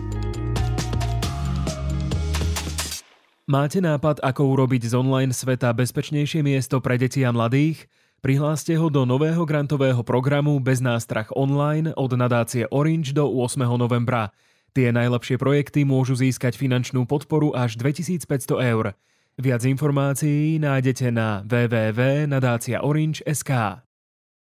[3.48, 7.88] Máte nápad, ako urobiť z online sveta bezpečnejšie miesto pre deti a mladých?
[8.22, 13.66] Prihláste ho do nového grantového programu Bez nástrach online od nadácie Orange do 8.
[13.76, 14.30] novembra.
[14.72, 18.96] Tie najlepšie projekty môžu získať finančnú podporu až 2500 eur.
[19.36, 23.52] Viac informácií nájdete na www.nadáciaorange.sk.